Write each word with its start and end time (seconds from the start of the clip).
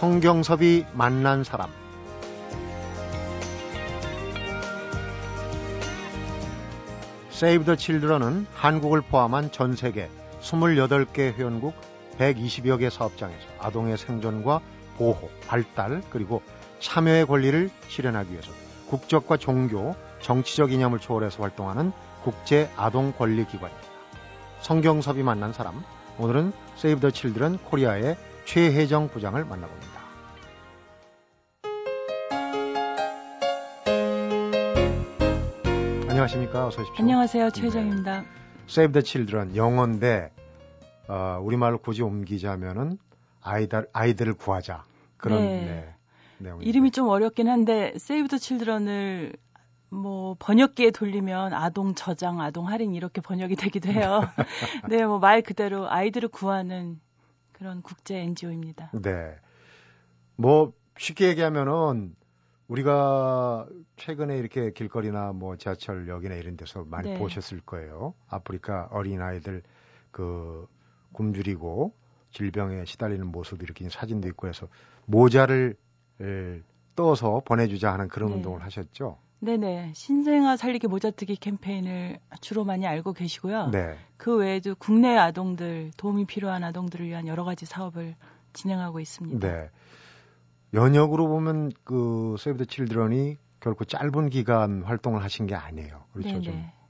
성경섭이 0.00 0.86
만난 0.94 1.44
사람 1.44 1.68
세이브 7.28 7.66
더 7.66 7.76
칠드런은 7.76 8.46
한국을 8.54 9.02
포함한 9.02 9.52
전 9.52 9.76
세계 9.76 10.08
28개 10.40 11.34
회원국 11.34 11.74
120여 12.18 12.78
개 12.78 12.88
사업장에서 12.88 13.46
아동의 13.58 13.98
생존과 13.98 14.62
보호, 14.96 15.28
발달, 15.46 16.00
그리고 16.08 16.40
참여의 16.78 17.26
권리를 17.26 17.68
실현하기 17.88 18.32
위해서 18.32 18.50
국적과 18.88 19.36
종교, 19.36 19.94
정치적 20.22 20.72
이념을 20.72 20.98
초월해서 20.98 21.42
활동하는 21.42 21.92
국제 22.24 22.70
아동 22.74 23.12
권리 23.12 23.44
기관입니다. 23.44 23.86
성경섭이 24.62 25.22
만난 25.22 25.52
사람, 25.52 25.84
오늘은 26.16 26.54
세이브 26.76 27.00
더 27.00 27.10
칠드런 27.10 27.58
코리아의 27.58 28.16
최혜정 28.44 29.08
부장을 29.08 29.42
만나봅니다. 29.44 30.00
안녕하십니까. 36.08 36.66
어서 36.66 36.82
오십시오. 36.82 37.02
안녕하세요. 37.02 37.50
최혜정입니다. 37.50 38.24
세이브 38.66 38.92
더 38.92 39.00
칠드런 39.00 39.56
영어인데 39.56 40.30
어, 41.08 41.38
우리말로 41.42 41.78
굳이 41.78 42.02
옮기자면은 42.02 42.98
아이들 43.42 43.88
아이들을 43.92 44.34
구하자 44.34 44.84
그런 45.16 45.40
네. 45.42 45.94
네, 46.38 46.50
이름이 46.60 46.90
좀 46.92 47.08
어렵긴 47.08 47.48
한데 47.48 47.92
세이브 47.98 48.28
더 48.28 48.38
칠드런을 48.38 49.32
뭐 49.90 50.36
번역기에 50.38 50.92
돌리면 50.92 51.52
아동 51.52 51.94
저장, 51.94 52.40
아동 52.40 52.68
할인 52.68 52.94
이렇게 52.94 53.20
번역이 53.20 53.56
되기도 53.56 53.90
해요. 53.90 54.22
네, 54.88 55.04
뭐 55.04 55.18
말 55.18 55.42
그대로 55.42 55.90
아이들을 55.90 56.28
구하는 56.28 57.00
그런 57.60 57.82
국제 57.82 58.16
NGO입니다. 58.16 58.90
네. 59.02 59.36
뭐 60.36 60.72
쉽게 60.96 61.28
얘기하면은 61.28 62.16
우리가 62.68 63.68
최근에 63.96 64.38
이렇게 64.38 64.72
길거리나 64.72 65.34
뭐 65.34 65.56
지하철역이나 65.56 66.36
이런 66.36 66.56
데서 66.56 66.84
많이 66.84 67.10
네. 67.10 67.18
보셨을 67.18 67.60
거예요. 67.60 68.14
아프리카 68.28 68.88
어린 68.90 69.20
아이들 69.20 69.62
그 70.10 70.66
굶주리고 71.12 71.92
질병에 72.30 72.86
시달리는 72.86 73.26
모습 73.26 73.62
이렇게 73.62 73.86
사진도 73.90 74.26
있고 74.28 74.48
해서 74.48 74.66
모자를 75.04 75.76
떠서 76.96 77.42
보내주자 77.44 77.92
하는 77.92 78.08
그런 78.08 78.30
네. 78.30 78.36
운동을 78.36 78.62
하셨죠. 78.62 79.18
네네. 79.40 79.92
신생아 79.94 80.56
살리기 80.56 80.86
모자뜨기 80.86 81.36
캠페인을 81.36 82.18
주로 82.40 82.64
많이 82.64 82.86
알고 82.86 83.14
계시고요. 83.14 83.70
네. 83.70 83.96
그 84.16 84.36
외에도 84.36 84.74
국내 84.74 85.16
아동들, 85.16 85.90
도움이 85.96 86.26
필요한 86.26 86.62
아동들을 86.62 87.06
위한 87.06 87.26
여러 87.26 87.44
가지 87.44 87.66
사업을 87.66 88.16
진행하고 88.52 89.00
있습니다. 89.00 89.46
네. 89.46 89.70
연역으로 90.74 91.26
보면 91.26 91.72
그 91.84 92.36
세이브 92.38 92.58
더 92.58 92.64
칠드런이 92.64 93.36
결코 93.60 93.84
짧은 93.84 94.30
기간 94.30 94.82
활동을 94.82 95.22
하신 95.24 95.46
게 95.46 95.54
아니에요. 95.54 96.04
그렇죠. 96.12 96.42
좀 96.42 96.80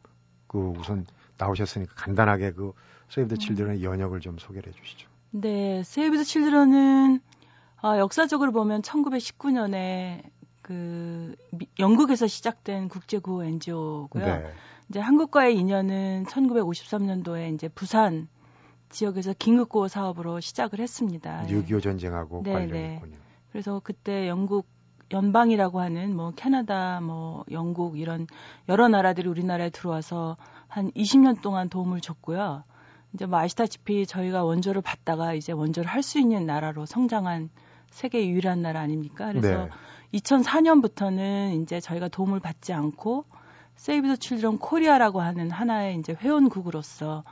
그 0.50 0.58
우선 0.76 1.06
나오셨으니까 1.38 1.94
간단하게 1.94 2.52
그 2.52 2.72
세이브 3.08 3.28
더 3.28 3.36
칠드런의 3.36 3.84
연역을 3.84 4.18
좀 4.18 4.36
소개를 4.36 4.72
해 4.72 4.76
주시죠. 4.76 5.08
네. 5.30 5.84
세이브 5.84 6.16
더 6.16 6.24
칠드런은 6.24 7.20
아, 7.82 7.98
역사적으로 7.98 8.50
보면 8.50 8.82
1919년에 8.82 10.24
그 10.70 11.34
영국에서 11.80 12.28
시작된 12.28 12.88
국제 12.88 13.18
구호 13.18 13.42
NGO고요. 13.42 14.24
네. 14.24 14.52
이제 14.88 15.00
한국과의 15.00 15.56
인연은 15.56 16.26
1953년도에 16.26 17.52
이제 17.52 17.66
부산 17.66 18.28
지역에서 18.88 19.32
긴급구호 19.36 19.88
사업으로 19.88 20.38
시작을 20.38 20.78
했습니다. 20.78 21.44
6.25 21.48 21.82
전쟁하고 21.82 22.42
네, 22.44 22.52
관련이 22.52 22.72
네. 22.72 23.02
그래서 23.50 23.80
그때 23.82 24.28
영국 24.28 24.68
연방이라고 25.10 25.80
하는 25.80 26.14
뭐 26.14 26.30
캐나다, 26.36 27.00
뭐 27.00 27.44
영국 27.50 27.98
이런 27.98 28.28
여러 28.68 28.86
나라들이 28.86 29.28
우리나라에 29.28 29.70
들어와서 29.70 30.36
한 30.68 30.92
20년 30.92 31.42
동안 31.42 31.68
도움을 31.68 32.00
줬고요. 32.00 32.62
이제 33.14 33.26
뭐 33.26 33.40
아시다시피 33.40 34.06
저희가 34.06 34.44
원조를 34.44 34.82
받다가 34.82 35.34
이제 35.34 35.50
원조를 35.50 35.90
할 35.90 36.04
수 36.04 36.20
있는 36.20 36.46
나라로 36.46 36.86
성장한 36.86 37.50
세계 37.90 38.26
유일한 38.28 38.62
나라 38.62 38.80
아닙니까? 38.80 39.26
그래서 39.26 39.64
네. 39.64 39.70
2004년부터는 40.14 41.62
이제 41.62 41.80
저희가 41.80 42.08
도움을 42.08 42.40
받지 42.40 42.72
않고 42.72 43.24
세이브 43.76 44.08
더 44.08 44.16
칠드런 44.16 44.58
코리아라고 44.58 45.20
하는 45.20 45.50
하나의 45.50 45.96
이제 45.98 46.14
회원국으로서 46.18 47.24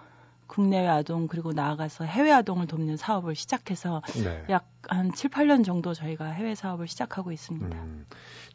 국내외 0.46 0.88
아동 0.88 1.26
그리고 1.26 1.52
나아가서 1.52 2.04
해외 2.04 2.32
아동을 2.32 2.66
돕는 2.66 2.96
사업을 2.96 3.34
시작해서 3.34 4.00
네. 4.24 4.44
약한 4.48 5.12
7, 5.12 5.30
8년 5.30 5.62
정도 5.62 5.92
저희가 5.92 6.26
해외 6.26 6.54
사업을 6.54 6.88
시작하고 6.88 7.32
있습니다. 7.32 7.76
음, 7.76 8.06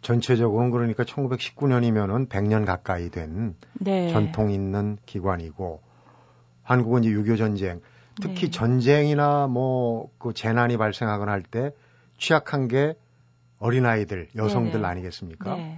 전체적으로는 0.02 0.72
그러니까 0.72 1.04
1919년이면은 1.04 2.30
100년 2.30 2.66
가까이 2.66 3.10
된 3.10 3.56
네. 3.74 4.10
전통 4.12 4.50
있는 4.50 4.98
기관이고 5.06 5.82
한국은 6.64 7.04
이제 7.04 7.14
6.25 7.14 7.38
전쟁 7.38 7.82
특히 8.20 8.46
네. 8.46 8.52
전쟁이나 8.52 9.48
뭐 9.48 10.10
그 10.18 10.34
재난이 10.34 10.78
발생하거나 10.78 11.32
할 11.32 11.44
때 11.44 11.74
취약한 12.24 12.70
게 12.70 12.96
어린아이들, 13.60 14.30
여성들 14.38 14.80
네네. 14.80 14.88
아니겠습니까? 14.88 15.58
네. 15.58 15.78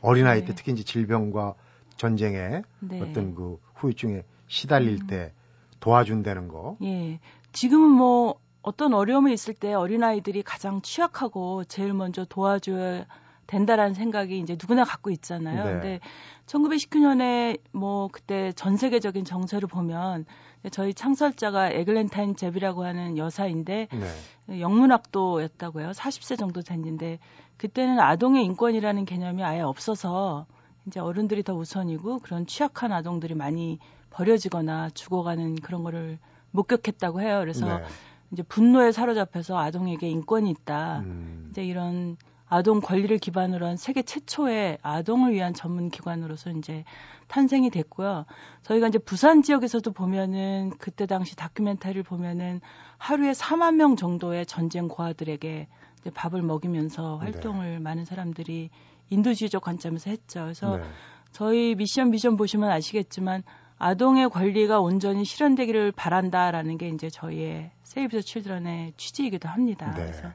어린아이 0.00 0.40
때 0.40 0.46
네. 0.46 0.54
특히 0.54 0.72
이제 0.72 0.82
질병과 0.82 1.54
전쟁에 1.98 2.62
네. 2.80 3.02
어떤 3.02 3.34
그 3.34 3.58
후유증에 3.74 4.24
시달릴 4.46 5.02
음. 5.02 5.06
때 5.06 5.34
도와준다는 5.80 6.48
거. 6.48 6.78
예. 6.82 7.20
지금은 7.52 7.90
뭐 7.90 8.40
어떤 8.62 8.94
어려움이 8.94 9.34
있을 9.34 9.52
때 9.52 9.74
어린아이들이 9.74 10.42
가장 10.42 10.80
취약하고 10.80 11.64
제일 11.64 11.92
먼저 11.92 12.24
도와줘야 12.24 13.04
된다라는 13.46 13.94
생각이 13.94 14.38
이제 14.38 14.54
누구나 14.54 14.84
갖고 14.84 15.10
있잖아요. 15.10 15.64
네. 15.64 15.72
근데 15.72 16.00
1919년에 16.46 17.60
뭐 17.72 18.08
그때 18.10 18.52
전 18.52 18.76
세계적인 18.76 19.24
정세를 19.24 19.68
보면 19.68 20.24
저희 20.70 20.94
창설자가 20.94 21.70
에글렌타인 21.70 22.36
제비라고 22.36 22.84
하는 22.84 23.16
여사인데 23.16 23.88
네. 23.92 24.60
영문학도였다고요. 24.60 25.90
40세 25.90 26.38
정도 26.38 26.62
됐는데 26.62 27.18
그때는 27.56 28.00
아동의 28.00 28.44
인권이라는 28.44 29.04
개념이 29.04 29.44
아예 29.44 29.60
없어서 29.60 30.46
이제 30.86 31.00
어른들이 31.00 31.42
더 31.42 31.54
우선이고 31.54 32.20
그런 32.20 32.46
취약한 32.46 32.92
아동들이 32.92 33.34
많이 33.34 33.78
버려지거나 34.10 34.90
죽어가는 34.90 35.56
그런 35.56 35.82
거를 35.82 36.18
목격했다고 36.52 37.20
해요. 37.20 37.38
그래서 37.40 37.78
네. 37.78 37.84
이제 38.32 38.42
분노에 38.42 38.92
사로잡혀서 38.92 39.58
아동에게 39.58 40.08
인권이 40.08 40.50
있다. 40.50 41.00
음. 41.00 41.48
이제 41.50 41.64
이런 41.64 42.16
아동 42.48 42.80
권리를 42.80 43.16
기반으로 43.18 43.66
한 43.66 43.76
세계 43.76 44.02
최초의 44.02 44.78
아동을 44.82 45.32
위한 45.32 45.52
전문 45.52 45.90
기관으로서 45.90 46.50
이제 46.50 46.84
탄생이 47.26 47.70
됐고요. 47.70 48.24
저희가 48.62 48.88
이제 48.88 48.98
부산 48.98 49.42
지역에서도 49.42 49.90
보면은 49.92 50.70
그때 50.78 51.06
당시 51.06 51.34
다큐멘터리를 51.34 52.02
보면은 52.04 52.60
하루에 52.98 53.32
4만 53.32 53.74
명 53.74 53.96
정도의 53.96 54.46
전쟁 54.46 54.86
고아들에게 54.86 55.66
이제 56.00 56.10
밥을 56.10 56.42
먹이면서 56.42 57.18
네. 57.20 57.30
활동을 57.30 57.70
네. 57.72 57.78
많은 57.80 58.04
사람들이 58.04 58.70
인도주의적 59.10 59.62
관점에서 59.62 60.10
했죠. 60.10 60.42
그래서 60.42 60.76
네. 60.76 60.84
저희 61.32 61.74
미션 61.74 62.12
비전 62.12 62.36
보시면 62.36 62.70
아시겠지만 62.70 63.42
아동의 63.78 64.30
권리가 64.30 64.80
온전히 64.80 65.24
실현되기를 65.24 65.92
바란다라는 65.92 66.78
게 66.78 66.88
이제 66.88 67.10
저희의 67.10 67.72
세이브 67.82 68.16
더 68.16 68.20
칠드런의 68.22 68.94
취지이기도 68.96 69.48
합니다. 69.48 69.92
네. 69.94 70.02
그래서 70.02 70.32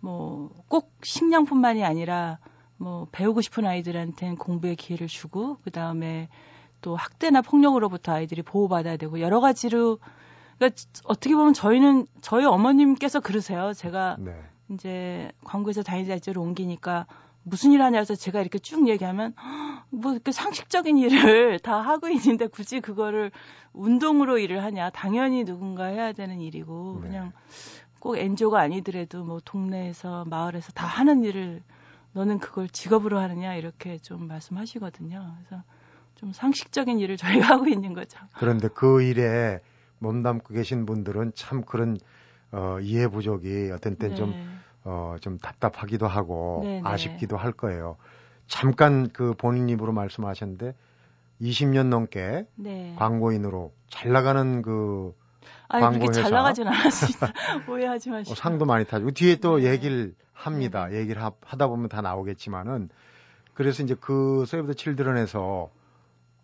뭐 0.00 0.38
꼭 0.68 0.92
식량뿐만이 1.02 1.84
아니라 1.84 2.38
뭐 2.76 3.08
배우고 3.10 3.40
싶은 3.40 3.66
아이들한테는 3.66 4.36
공부의 4.36 4.76
기회를 4.76 5.08
주고 5.08 5.58
그 5.64 5.70
다음에 5.70 6.28
또 6.80 6.94
학대나 6.94 7.42
폭력으로부터 7.42 8.12
아이들이 8.12 8.42
보호받아야 8.42 8.96
되고 8.96 9.20
여러 9.20 9.40
가지로 9.40 9.98
그러니까 10.58 10.80
어떻게 11.04 11.34
보면 11.34 11.54
저희는 11.54 12.06
저희 12.20 12.44
어머님께서 12.44 13.20
그러세요. 13.20 13.72
제가 13.72 14.16
네. 14.20 14.32
이제 14.70 15.32
광고에서 15.44 15.82
다니자지로 15.82 16.40
옮기니까 16.42 17.06
무슨 17.42 17.72
일 17.72 17.82
하냐 17.82 17.98
해서 17.98 18.14
제가 18.14 18.40
이렇게 18.40 18.58
쭉 18.58 18.88
얘기하면 18.88 19.34
뭐 19.90 20.12
이렇게 20.12 20.32
상식적인 20.32 20.98
일을 20.98 21.58
다 21.60 21.80
하고 21.80 22.08
있는데 22.08 22.46
굳이 22.46 22.80
그거를 22.80 23.30
운동으로 23.72 24.38
일을 24.38 24.62
하냐 24.62 24.90
당연히 24.90 25.44
누군가 25.44 25.86
해야 25.86 26.12
되는 26.12 26.40
일이고 26.40 27.00
네. 27.02 27.08
그냥 27.08 27.32
꼭 28.00 28.16
NGO가 28.16 28.60
아니더라도 28.60 29.24
뭐 29.24 29.40
동네에서 29.44 30.24
마을에서 30.26 30.72
다 30.72 30.86
하는 30.86 31.24
일을 31.24 31.62
너는 32.12 32.38
그걸 32.38 32.68
직업으로 32.68 33.18
하느냐 33.18 33.54
이렇게 33.54 33.98
좀 33.98 34.26
말씀하시거든요. 34.28 35.34
그래서 35.38 35.62
좀 36.16 36.32
상식적인 36.32 36.98
일을 36.98 37.16
저희가 37.46 37.46
하고 37.48 37.66
있는 37.66 37.94
거죠. 37.94 38.18
그런데 38.38 38.68
그 38.68 39.02
일에 39.02 39.60
몸담고 39.98 40.54
계신 40.54 40.86
분들은 40.86 41.32
참 41.34 41.62
그런 41.62 41.98
어, 42.50 42.78
이해 42.80 43.08
부족이 43.08 43.70
어떤 43.72 43.96
때좀 43.96 44.32
네. 44.32 44.38
어, 44.84 45.16
좀 45.20 45.38
답답하기도 45.38 46.06
하고 46.06 46.60
네네. 46.62 46.80
네. 46.80 46.80
아쉽기도 46.82 47.36
할 47.36 47.52
거예요. 47.52 47.96
잠깐 48.46 49.08
그 49.10 49.34
본인 49.34 49.68
입으로 49.68 49.92
말씀하셨는데 49.92 50.74
20년 51.40 51.88
넘게 51.88 52.46
네. 52.56 52.94
광고인으로 52.96 53.72
잘 53.88 54.12
나가는 54.12 54.62
그 54.62 55.14
아니, 55.68 55.82
광고 55.82 55.98
그렇게 56.00 56.22
잘 56.22 56.30
나가진 56.30 56.66
않았습니다. 56.66 57.32
오해하지 57.68 58.10
마시고. 58.10 58.32
어, 58.32 58.34
상도 58.34 58.64
많이 58.64 58.84
타고 58.84 59.10
뒤에 59.10 59.36
또 59.36 59.58
네. 59.58 59.70
얘기를 59.70 60.14
합니다. 60.32 60.88
네. 60.88 60.98
얘기를 60.98 61.22
하, 61.22 61.30
다 61.30 61.66
보면 61.66 61.88
다 61.88 62.00
나오겠지만은 62.00 62.88
그래서 63.54 63.82
이제 63.82 63.94
그 63.98 64.44
세이브 64.46 64.68
더 64.68 64.72
칠드런에서 64.72 65.70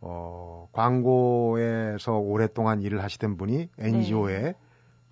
어, 0.01 0.69
광고에서 0.73 2.19
오랫동안 2.19 2.83
일을 2.83 3.03
하시던 3.03 3.37
분이 3.37 3.69
NGO의 3.79 4.43
네. 4.43 4.55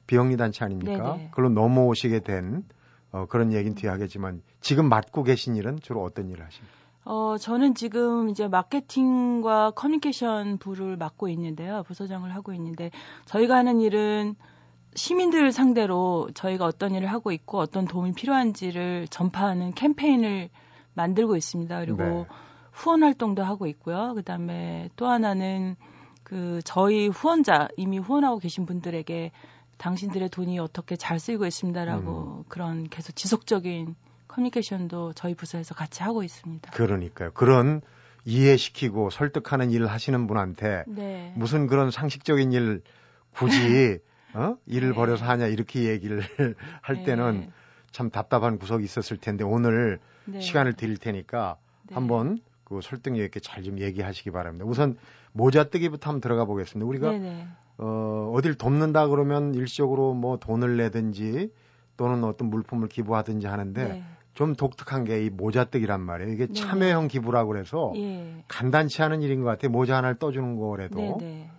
비영리 0.07 0.37
단체 0.37 0.65
아닙니까? 0.65 1.17
네네. 1.17 1.29
그걸로 1.31 1.49
넘어오시게 1.51 2.21
된 2.21 2.65
어, 3.13 3.27
그런 3.27 3.53
얘기는 3.53 3.75
뒤에 3.75 3.89
하겠지만 3.89 4.43
지금 4.61 4.89
맡고 4.89 5.23
계신 5.23 5.57
일은 5.57 5.79
주로 5.81 6.03
어떤 6.03 6.29
일을 6.29 6.45
하십니까? 6.45 6.82
어, 7.05 7.37
저는 7.39 7.75
지금 7.75 8.29
이제 8.29 8.47
마케팅과 8.47 9.73
커뮤니케이션 9.73 10.59
부를 10.59 10.97
맡고 10.97 11.29
있는데요. 11.31 11.83
부서장을 11.85 12.33
하고 12.35 12.53
있는데 12.53 12.91
저희가 13.27 13.57
하는 13.57 13.81
일은 13.81 14.37
시민들 14.95 15.53
상대로 15.53 16.29
저희가 16.35 16.65
어떤 16.65 16.95
일을 16.95 17.09
하고 17.09 17.33
있고 17.33 17.59
어떤 17.59 17.87
도움이 17.87 18.13
필요한지를 18.13 19.09
전파하는 19.09 19.75
캠페인을 19.75 20.51
만들고 20.95 21.37
있습니다. 21.37 21.81
그리고 21.81 22.03
네. 22.03 22.27
후원 22.73 23.03
활동도 23.03 23.43
하고 23.43 23.67
있고요. 23.67 24.15
그다음에 24.15 24.91
또 24.97 25.07
하나는 25.07 25.77
그 26.23 26.61
저희 26.65 27.09
후원자 27.09 27.69
이미 27.77 27.99
후원하고 27.99 28.39
계신 28.39 28.65
분들에게 28.67 29.33
당신들의 29.79 30.29
돈이 30.29 30.59
어떻게 30.59 30.95
잘 30.97 31.19
쓰이고 31.19 31.47
있습니다라고 31.47 32.39
음. 32.39 32.45
그런 32.49 32.89
계속 32.89 33.17
지속적인 33.17 33.97
커뮤니케이션도 34.33 35.13
저희 35.13 35.35
부서에서 35.35 35.75
같이 35.75 36.03
하고 36.03 36.23
있습니다. 36.23 36.71
그러니까요. 36.71 37.33
그런 37.33 37.83
이해시키고 38.25 39.11
설득하는 39.11 39.71
일을 39.71 39.87
하시는 39.89 40.27
분한테 40.27 40.85
네. 40.89 41.33
무슨 41.37 41.67
그런 41.67 41.91
상식적인 41.91 42.53
일 42.53 42.83
굳이 43.35 43.99
어? 44.35 44.57
일을 44.67 44.91
네. 44.91 44.95
벌여서 44.95 45.27
하냐 45.27 45.47
이렇게 45.47 45.85
얘기를 45.85 46.23
할 46.81 46.97
네. 46.97 47.05
때는 47.05 47.51
참 47.91 48.11
답답한 48.11 48.59
구석이 48.59 48.85
있었을 48.85 49.19
텐데 49.19 49.45
오늘 49.45 49.99
네. 50.25 50.41
시간을 50.41 50.75
드릴 50.75 50.97
테니까 50.97 51.59
네. 51.89 51.95
한번 51.95 52.39
그 52.65 52.81
설득력 52.83 53.25
있게 53.25 53.41
잘 53.41 53.63
좀 53.63 53.79
얘기하시기 53.81 54.31
바랍니다. 54.31 54.65
우선 54.67 54.97
모자 55.33 55.65
뜨기부터 55.65 56.09
한번 56.09 56.21
들어가 56.21 56.45
보겠습니다. 56.47 56.89
우리가. 56.89 57.13
어, 57.79 58.33
어딜 58.35 58.55
돕는다 58.55 59.09
그러면 59.09 59.55
일시적으로 59.55 60.15
뭐 60.15 60.37
돈을 60.39 60.77
내든지 60.77 61.51
또는 61.97 62.25
어떤 62.25 62.49
물품을 62.49 62.89
기부하든지 62.89 63.47
하는데 63.47 63.85
네. 63.85 64.05
좀 64.35 64.55
독특한 64.55 65.05
게 65.05 65.25
이 65.25 65.31
모자뜨기란 65.31 66.01
말이에요. 66.01 66.33
이게 66.33 66.47
네. 66.47 66.53
참여형 66.55 67.09
기부라고 67.09 67.49
그래서 67.51 67.93
예. 67.97 68.45
간단치 68.49 69.03
않은 69.03 69.23
일인 69.23 69.43
것 69.43 69.49
같아요. 69.51 69.71
모자 69.71 69.97
하나를 69.97 70.19
떠주는 70.19 70.57
거라도. 70.57 70.99
네, 70.99 71.15
네. 71.19 71.51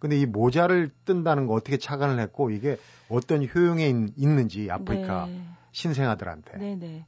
근데 0.00 0.18
이 0.18 0.26
모자를 0.26 0.90
뜬다는 1.04 1.46
거 1.46 1.54
어떻게 1.54 1.76
착안을 1.76 2.18
했고 2.20 2.50
이게 2.50 2.76
어떤 3.08 3.46
효용이 3.46 3.88
있, 4.16 4.26
는지 4.28 4.68
아프리카 4.70 5.26
네. 5.26 5.42
신생아들한테. 5.72 6.58
네네. 6.58 7.06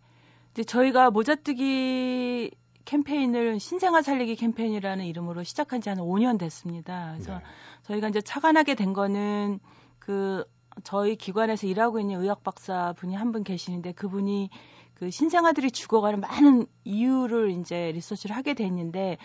이제 0.53 0.62
저희가 0.65 1.11
모자뜨기 1.11 2.50
캠페인을 2.85 3.59
신생아 3.61 4.03
살리기 4.03 4.37
캠페인이라는 4.37 5.05
이름으로 5.06 5.43
시작한 5.43 5.81
지 5.81 5.88
한 5.88 5.99
5년 5.99 6.38
됐습니다. 6.38 7.12
그래서 7.15 7.38
네. 7.38 7.44
저희가 7.85 8.09
이제 8.09 8.21
착안하게 8.21 8.75
된 8.75 8.93
거는 8.93 9.59
그 9.99 10.44
저희 10.82 11.17
기관에서 11.17 11.67
일하고 11.67 11.99
있는 11.99 12.21
의학 12.21 12.43
박사 12.44 12.93
분이 12.99 13.15
한 13.15 13.32
분 13.32 13.43
계시는데 13.43 13.93
그분이 13.93 14.50
그 14.94 15.11
신생아들이 15.11 15.70
죽어가는 15.70 16.20
많은 16.20 16.67
이유를 16.85 17.50
이제 17.50 17.91
리서치를 17.93 18.37
하게 18.37 18.55
됐는데 18.55 19.19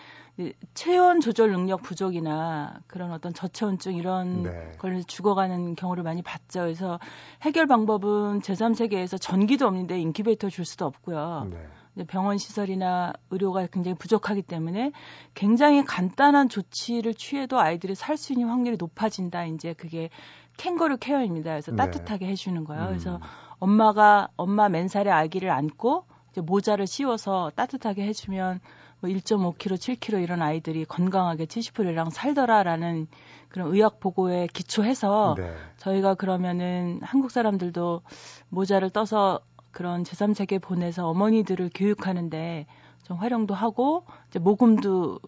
체온 0.74 1.20
조절 1.20 1.52
능력 1.52 1.82
부족이나 1.82 2.80
그런 2.86 3.12
어떤 3.12 3.32
저체온증 3.32 3.94
이런 3.94 4.42
네. 4.42 4.72
걸려서 4.78 5.06
죽어가는 5.06 5.76
경우를 5.76 6.02
많이 6.02 6.22
봤죠. 6.22 6.60
그래서 6.60 6.98
해결 7.42 7.66
방법은 7.66 8.40
제3세계에서 8.40 9.20
전기도 9.20 9.66
없는데 9.66 10.00
인큐베이터 10.00 10.48
줄 10.48 10.64
수도 10.64 10.86
없고요. 10.86 11.48
네. 11.50 12.04
병원 12.06 12.38
시설이나 12.38 13.12
의료가 13.30 13.66
굉장히 13.66 13.96
부족하기 13.98 14.42
때문에 14.42 14.92
굉장히 15.34 15.84
간단한 15.84 16.48
조치를 16.48 17.14
취해도 17.14 17.60
아이들이 17.60 17.94
살 17.94 18.16
수 18.16 18.32
있는 18.32 18.48
확률이 18.48 18.76
높아진다. 18.78 19.44
이제 19.46 19.72
그게 19.74 20.08
캥거루 20.56 20.98
케어입니다. 20.98 21.50
그래서 21.50 21.72
네. 21.72 21.76
따뜻하게 21.76 22.26
해주는 22.28 22.64
거예요. 22.64 22.84
음. 22.84 22.88
그래서 22.88 23.20
엄마가 23.60 24.28
엄마 24.36 24.68
맨살에 24.68 25.10
아기를 25.10 25.50
안고 25.50 26.04
이제 26.30 26.40
모자를 26.40 26.86
씌워서 26.86 27.52
따뜻하게 27.54 28.06
해주면 28.06 28.60
뭐 29.00 29.10
1.5kg, 29.10 29.76
7kg 29.76 30.22
이런 30.22 30.42
아이들이 30.42 30.84
건강하게 30.84 31.46
70%랑 31.46 32.10
살더라라는 32.10 33.06
그런 33.48 33.74
의학 33.74 33.98
보고에 34.00 34.46
기초해서 34.52 35.34
네. 35.38 35.54
저희가 35.78 36.14
그러면은 36.14 37.00
한국 37.02 37.30
사람들도 37.30 38.02
모자를 38.48 38.90
떠서 38.90 39.40
그런 39.72 40.02
제3세계 40.02 40.60
보내서 40.60 41.08
어머니들을 41.08 41.70
교육하는데 41.74 42.66
좀 43.04 43.16
활용도 43.16 43.54
하고 43.54 44.04
이제 44.28 44.38
모금도 44.38 45.20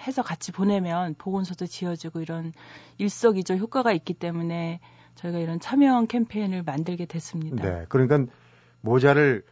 해서 0.00 0.22
같이 0.22 0.52
보내면 0.52 1.14
보건소도 1.18 1.66
지어지고 1.66 2.20
이런 2.20 2.52
일석이조 2.98 3.54
효과가 3.56 3.92
있기 3.92 4.14
때문에 4.14 4.80
저희가 5.18 5.38
이런 5.38 5.58
참여형 5.58 6.06
캠페인을 6.06 6.62
만들게 6.62 7.06
됐습니다. 7.06 7.62
네. 7.62 7.84
그러니까 7.88 8.32
모자를 8.80 9.42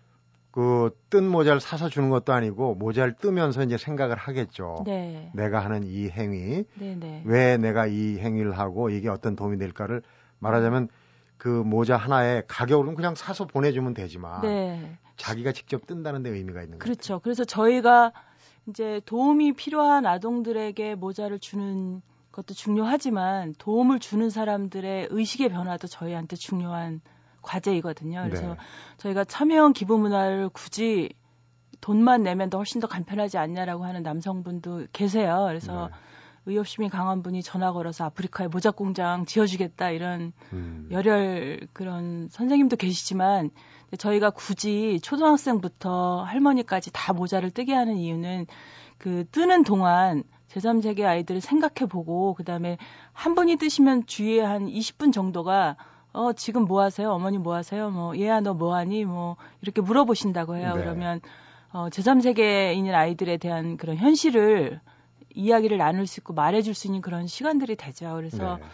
그뜬 0.52 1.28
모자를 1.28 1.60
사서 1.60 1.88
주는 1.88 2.08
것도 2.08 2.32
아니고 2.32 2.76
모자를 2.76 3.14
뜨면서 3.14 3.64
이제 3.64 3.76
생각을 3.76 4.16
하겠죠. 4.16 4.84
네. 4.86 5.30
내가 5.34 5.60
하는 5.60 5.82
이 5.82 6.08
행위, 6.08 6.64
네네. 6.74 6.94
네. 6.96 7.22
왜 7.26 7.56
내가 7.56 7.86
이 7.86 8.18
행위를 8.18 8.56
하고 8.56 8.88
이게 8.90 9.08
어떤 9.08 9.34
도움이 9.34 9.58
될까를 9.58 10.02
말하자면 10.38 10.88
그 11.36 11.48
모자 11.48 11.96
하나에 11.96 12.42
가격은 12.46 12.94
그냥 12.94 13.14
사서 13.16 13.46
보내주면 13.46 13.92
되지만 13.92 14.42
네. 14.42 14.98
자기가 15.16 15.50
직접 15.52 15.86
뜬다는 15.86 16.22
데 16.22 16.30
의미가 16.30 16.62
있는 16.62 16.78
거죠. 16.78 16.84
그렇죠. 16.84 17.18
그래서 17.18 17.44
저희가 17.44 18.12
이제 18.68 19.00
도움이 19.04 19.52
필요한 19.54 20.06
아동들에게 20.06 20.94
모자를 20.94 21.40
주는 21.40 22.02
것도 22.36 22.52
중요하지만 22.52 23.54
도움을 23.56 23.98
주는 23.98 24.28
사람들의 24.28 25.08
의식의 25.10 25.48
변화도 25.48 25.86
저희한테 25.86 26.36
중요한 26.36 27.00
과제이거든요. 27.40 28.24
그래서 28.24 28.48
네. 28.48 28.56
저희가 28.98 29.24
참여형 29.24 29.72
기부 29.72 29.96
문화를 29.96 30.50
굳이 30.50 31.08
돈만 31.80 32.22
내면 32.22 32.50
더 32.50 32.58
훨씬 32.58 32.80
더 32.80 32.86
간편하지 32.86 33.38
않냐라고 33.38 33.84
하는 33.84 34.02
남성분도 34.02 34.88
계세요. 34.92 35.44
그래서 35.48 35.88
네. 35.88 35.94
의협심이 36.46 36.90
강한 36.90 37.22
분이 37.22 37.42
전화 37.42 37.72
걸어서 37.72 38.04
아프리카에 38.04 38.48
모자 38.48 38.70
공장 38.70 39.24
지어주겠다 39.24 39.90
이런 39.90 40.32
음. 40.52 40.88
열혈 40.90 41.68
그런 41.72 42.28
선생님도 42.30 42.76
계시지만 42.76 43.50
저희가 43.96 44.30
굳이 44.30 45.00
초등학생부터 45.02 46.22
할머니까지 46.22 46.90
다 46.92 47.14
모자를 47.14 47.50
뜨게 47.50 47.72
하는 47.72 47.96
이유는 47.96 48.46
그 48.98 49.24
뜨는 49.30 49.64
동안 49.64 50.22
제3세계 50.56 51.04
아이들을 51.04 51.40
생각해 51.40 51.88
보고 51.88 52.34
그다음에 52.34 52.78
한 53.12 53.34
분이 53.34 53.56
뜨시면 53.56 54.06
주위에 54.06 54.40
한 54.40 54.66
20분 54.66 55.12
정도가 55.12 55.76
어 56.12 56.32
지금 56.32 56.64
뭐 56.64 56.80
하세요? 56.82 57.10
어머니 57.12 57.36
뭐 57.38 57.54
하세요? 57.54 57.90
뭐 57.90 58.16
얘야 58.16 58.40
너 58.40 58.54
뭐 58.54 58.74
하니? 58.74 59.04
뭐 59.04 59.36
이렇게 59.60 59.80
물어보신다고 59.82 60.56
해요. 60.56 60.72
네. 60.74 60.80
그러면 60.82 61.20
어 61.72 61.88
제3세계인인 61.90 62.94
아이들에 62.94 63.36
대한 63.36 63.76
그런 63.76 63.96
현실을 63.96 64.80
이야기를 65.34 65.76
나눌 65.76 66.06
수 66.06 66.20
있고 66.20 66.32
말해줄 66.32 66.72
수 66.74 66.86
있는 66.86 67.02
그런 67.02 67.26
시간들이 67.26 67.76
되죠. 67.76 68.14
그래서 68.14 68.56
네. 68.56 68.64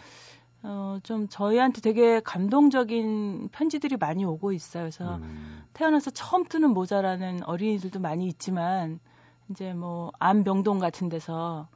어, 0.65 0.97
좀 1.03 1.27
저희한테 1.27 1.81
되게 1.81 2.21
감동적인 2.21 3.49
편지들이 3.51 3.97
많이 3.97 4.23
오고 4.23 4.53
있어요. 4.53 4.83
그래서 4.83 5.15
음. 5.17 5.63
태어나서 5.73 6.11
처음 6.11 6.45
뜨는 6.45 6.69
모자라는 6.69 7.43
어린이들도 7.43 7.99
많이 7.99 8.27
있지만 8.27 9.01
이제 9.49 9.73
뭐 9.73 10.13
암병동 10.19 10.79
같은 10.79 11.09
데서 11.09 11.67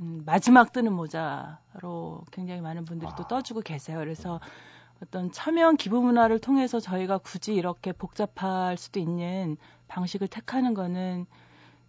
음, 0.00 0.22
마지막 0.26 0.72
뜨는 0.72 0.92
모자로 0.92 2.22
굉장히 2.32 2.60
많은 2.60 2.84
분들이 2.84 3.10
아. 3.10 3.14
또 3.14 3.26
떠주고 3.26 3.60
계세요. 3.60 3.98
그래서 3.98 4.40
어떤 5.02 5.30
참여형 5.30 5.76
기부 5.76 6.00
문화를 6.00 6.38
통해서 6.38 6.80
저희가 6.80 7.18
굳이 7.18 7.54
이렇게 7.54 7.92
복잡할 7.92 8.76
수도 8.76 8.98
있는 9.00 9.56
방식을 9.88 10.28
택하는 10.28 10.74
거는 10.74 11.26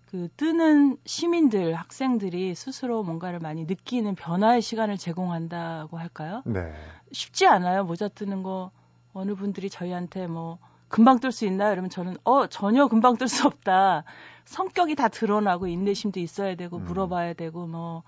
그 0.07 0.29
뜨는 0.37 0.97
시민들, 1.05 1.73
학생들이 1.73 2.55
스스로 2.55 3.03
뭔가를 3.03 3.39
많이 3.39 3.65
느끼는 3.65 4.15
변화의 4.15 4.61
시간을 4.61 4.97
제공한다고 4.97 5.97
할까요? 5.97 6.43
네. 6.45 6.73
쉽지 7.11 7.45
않아요. 7.45 7.83
모자 7.83 8.07
뜨는 8.07 8.41
거 8.41 8.71
어느 9.13 9.35
분들이 9.35 9.69
저희한테 9.69 10.27
뭐 10.27 10.59
금방 10.89 11.19
뜰 11.19 11.31
수 11.31 11.45
있나요? 11.45 11.73
이러면 11.73 11.89
저는 11.89 12.17
어 12.23 12.47
전혀 12.47 12.87
금방 12.87 13.17
뜰 13.17 13.27
수 13.27 13.45
없다. 13.47 14.03
성격이 14.45 14.95
다 14.95 15.09
드러나고 15.09 15.67
인내심도 15.67 16.19
있어야 16.19 16.55
되고 16.55 16.77
음. 16.77 16.85
물어봐야 16.85 17.33
되고 17.33 17.67
뭐뭐 17.67 18.03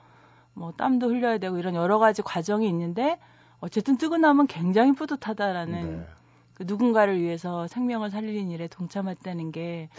뭐 0.53 0.71
땀도 0.71 1.09
흘려야 1.09 1.37
되고 1.37 1.57
이런 1.57 1.75
여러 1.75 1.99
가지 1.99 2.21
과정이 2.21 2.67
있는데 2.69 3.19
어쨌든 3.59 3.97
뜨고 3.97 4.17
나면 4.17 4.47
굉장히 4.47 4.93
뿌듯하다라는 4.93 5.97
네. 5.99 6.07
그 6.53 6.63
누군가를 6.65 7.19
위해서 7.21 7.67
생명을 7.67 8.09
살리는 8.09 8.49
일에 8.51 8.67
동참했다는 8.67 9.51
게 9.51 9.89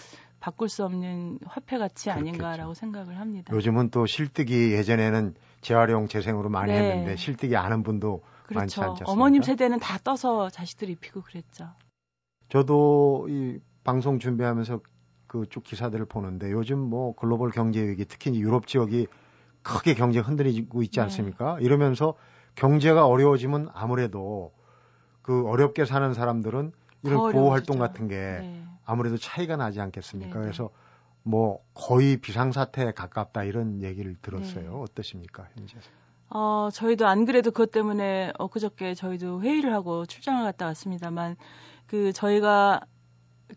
바꿀 0.40 0.70
수 0.70 0.84
없는 0.86 1.38
화폐 1.44 1.76
가치 1.76 2.10
아닌가라고 2.10 2.72
생각을 2.72 3.18
합니다. 3.18 3.52
요즘은 3.54 3.90
또 3.90 4.06
실뜨기 4.06 4.72
예전에는 4.72 5.34
재활용 5.60 6.08
재생으로 6.08 6.48
많이 6.48 6.72
네. 6.72 6.78
했는데 6.78 7.16
실뜨기 7.16 7.56
아는 7.56 7.82
분도 7.82 8.22
그렇죠. 8.46 8.60
많지 8.60 8.80
않습니까? 8.80 9.12
어머님 9.12 9.42
세대는 9.42 9.78
다 9.80 9.98
떠서 10.02 10.48
자식들 10.48 10.88
입히고 10.88 11.20
그랬죠. 11.20 11.68
저도 12.50 13.26
이 13.30 13.58
방송 13.84 14.18
준비하면서 14.18 14.80
그쪽 15.26 15.62
기사들을 15.64 16.04
보는데 16.06 16.50
요즘 16.50 16.78
뭐 16.78 17.14
글로벌 17.14 17.50
경제 17.50 17.80
위기 17.80 18.04
특히 18.04 18.38
유럽 18.38 18.66
지역이 18.66 19.06
크게 19.62 19.94
경제 19.94 20.18
흔들리고 20.18 20.82
있지 20.82 20.96
네. 20.96 21.02
않습니까? 21.02 21.56
네. 21.56 21.64
이러면서 21.64 22.14
경제가 22.56 23.06
어려워지면 23.06 23.70
아무래도 23.72 24.52
그 25.22 25.46
어렵게 25.48 25.84
사는 25.84 26.12
사람들은 26.12 26.72
이런 27.04 27.32
보호 27.32 27.52
활동 27.52 27.78
같은 27.78 28.08
게 28.08 28.16
네. 28.16 28.64
아무래도 28.84 29.16
차이가 29.16 29.56
나지 29.56 29.80
않겠습니까? 29.80 30.32
네, 30.32 30.38
네. 30.38 30.42
그래서 30.42 30.70
뭐 31.22 31.60
거의 31.74 32.16
비상사태에 32.16 32.92
가깝다 32.92 33.44
이런 33.44 33.82
얘기를 33.82 34.16
들었어요. 34.20 34.70
네. 34.70 34.82
어떠십니까, 34.82 35.48
현재? 35.54 35.76
어, 36.30 36.68
저희도 36.72 37.06
안 37.06 37.24
그래도 37.24 37.50
그것 37.50 37.70
때문에 37.70 38.32
엊그저께 38.38 38.94
저희도 38.94 39.42
회의를 39.42 39.72
하고 39.72 40.06
출장을 40.06 40.42
갔다 40.44 40.66
왔습니다만 40.66 41.36
그 41.90 42.12
저희가 42.12 42.82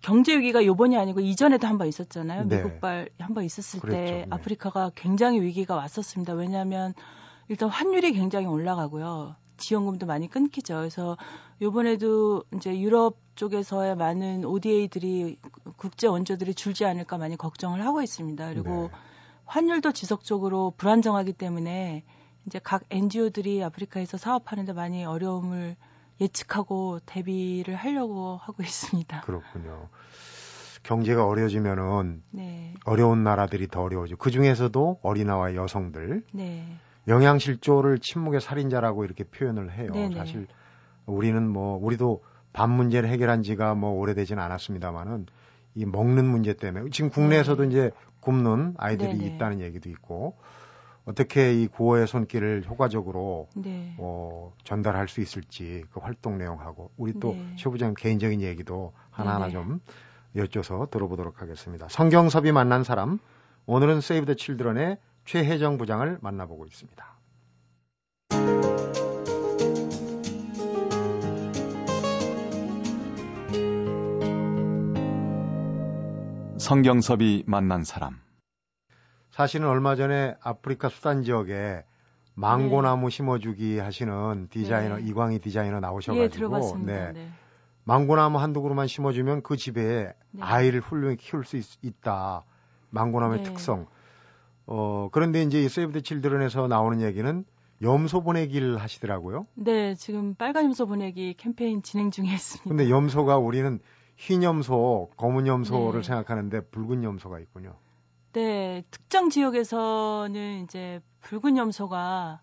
경제 0.01 0.35
위기가 0.35 0.65
요번이 0.65 0.97
아니고 0.97 1.19
이전에도 1.19 1.67
한 1.67 1.77
번 1.77 1.87
있었잖아요. 1.87 2.45
네. 2.47 2.63
미국발 2.63 3.09
한 3.19 3.35
번 3.35 3.43
있었을 3.43 3.79
그랬죠. 3.79 3.95
때 3.95 4.11
네. 4.11 4.25
아프리카가 4.31 4.89
굉장히 4.95 5.39
위기가 5.39 5.75
왔었습니다. 5.75 6.33
왜냐하면 6.33 6.95
일단 7.47 7.69
환율이 7.69 8.11
굉장히 8.13 8.47
올라가고요. 8.47 9.35
지원금도 9.57 10.07
많이 10.07 10.27
끊기죠. 10.27 10.77
그래서 10.77 11.15
요번에도 11.61 12.43
이제 12.55 12.79
유럽 12.79 13.17
쪽에서의 13.35 13.95
많은 13.97 14.45
ODA들이 14.45 15.37
국제 15.77 16.07
원조들이 16.07 16.55
줄지 16.55 16.85
않을까 16.85 17.19
많이 17.19 17.37
걱정을 17.37 17.85
하고 17.85 18.01
있습니다. 18.01 18.49
그리고 18.49 18.89
네. 18.91 18.97
환율도 19.45 19.91
지속적으로 19.91 20.73
불안정하기 20.77 21.33
때문에 21.33 22.03
이제 22.47 22.59
각 22.63 22.81
NGO들이 22.89 23.63
아프리카에서 23.63 24.17
사업하는데 24.17 24.73
많이 24.73 25.05
어려움을 25.05 25.75
예측하고 26.21 26.99
대비를 27.05 27.75
하려고 27.75 28.37
하고 28.37 28.63
있습니다. 28.63 29.21
그렇군요. 29.21 29.89
경제가 30.83 31.25
어려지면은 31.25 32.21
네. 32.31 32.73
어려운 32.85 33.23
나라들이 33.23 33.67
더 33.67 33.81
어려워지고 33.81 34.17
그 34.17 34.31
중에서도 34.31 34.99
어린아와 35.01 35.55
여성들 35.55 36.23
네. 36.33 36.77
영양실조를 37.07 37.99
침묵의 37.99 38.41
살인자라고 38.41 39.05
이렇게 39.05 39.23
표현을 39.23 39.71
해요. 39.71 39.91
네네. 39.93 40.15
사실 40.15 40.47
우리는 41.05 41.47
뭐 41.47 41.77
우리도 41.81 42.23
밥 42.51 42.69
문제를 42.69 43.09
해결한 43.09 43.43
지가 43.43 43.75
뭐 43.75 43.91
오래되지는 43.91 44.41
않았습니다만은 44.41 45.25
이 45.75 45.85
먹는 45.85 46.25
문제 46.25 46.53
때문에 46.53 46.89
지금 46.91 47.09
국내에서도 47.09 47.63
네. 47.63 47.69
이제 47.69 47.91
굶는 48.19 48.75
아이들이 48.77 49.17
네네. 49.17 49.35
있다는 49.35 49.59
얘기도 49.61 49.89
있고 49.89 50.37
어떻게 51.05 51.61
이 51.61 51.67
구호의 51.67 52.07
손길을 52.07 52.63
효과적으로 52.67 53.49
네. 53.55 53.93
어, 53.97 54.53
전달할 54.63 55.07
수 55.07 55.21
있을지 55.21 55.83
그 55.91 55.99
활동 55.99 56.37
내용하고 56.37 56.91
우리 56.97 57.13
또 57.19 57.33
네. 57.33 57.55
최 57.57 57.69
부장 57.69 57.93
개인적인 57.93 58.41
얘기도 58.41 58.93
하나하나 59.11 59.47
네네. 59.47 59.53
좀 59.53 59.81
여쭤서 60.35 60.89
들어보도록 60.89 61.41
하겠습니다. 61.41 61.87
성경섭이 61.89 62.51
만난 62.51 62.83
사람 62.83 63.19
오늘은 63.65 64.01
세이브 64.01 64.25
더 64.25 64.33
칠드런의 64.33 64.97
최혜정 65.25 65.77
부장을 65.77 66.17
만나보고 66.21 66.65
있습니다. 66.65 67.13
성경섭이 76.57 77.43
만난 77.45 77.83
사람. 77.83 78.21
사실은 79.33 79.67
얼마 79.67 79.95
전에 79.95 80.35
아프리카 80.41 80.89
수단 80.89 81.23
지역에 81.23 81.83
망고나무 82.35 83.09
네. 83.09 83.15
심어주기 83.15 83.79
하시는 83.79 84.47
디자이너 84.49 84.97
네. 84.97 85.05
이광희 85.07 85.39
디자이너 85.39 85.79
나오셔가지고 85.79 86.55
예, 86.55 86.85
네. 86.85 87.11
네. 87.13 87.29
망고나무 87.83 88.37
한두 88.37 88.61
그루만 88.61 88.85
심어주면 88.85 89.41
그 89.41 89.57
집에 89.57 90.13
네. 90.29 90.39
아이를 90.39 90.81
훌륭히 90.81 91.17
키울 91.17 91.45
수 91.45 91.57
있, 91.57 92.01
다 92.01 92.45
망고나무의 92.91 93.39
네. 93.39 93.43
특성. 93.43 93.87
어 94.67 95.09
그런데 95.11 95.41
이제 95.41 95.63
이 95.63 95.67
세이브 95.67 95.93
드 95.93 96.01
칠드런에서 96.03 96.67
나오는 96.67 97.01
얘기는 97.01 97.43
염소 97.81 98.21
보내기를 98.21 98.77
하시더라고요. 98.77 99.47
네, 99.55 99.95
지금 99.95 100.35
빨간 100.35 100.65
염소 100.65 100.85
보내기 100.85 101.33
캠페인 101.37 101.81
진행 101.81 102.11
중에 102.11 102.27
있습니다. 102.27 102.69
근데 102.69 102.87
염소가 102.87 103.37
우리는 103.37 103.79
흰 104.15 104.43
염소, 104.43 105.09
검은 105.17 105.47
염소를 105.47 106.03
생각하는데 106.03 106.61
붉은 106.69 107.03
염소가 107.03 107.39
있군요. 107.39 107.73
네, 108.33 108.83
특정 108.89 109.29
지역에서는 109.29 110.63
이제 110.63 110.99
붉은 111.21 111.55
염소가 111.55 112.41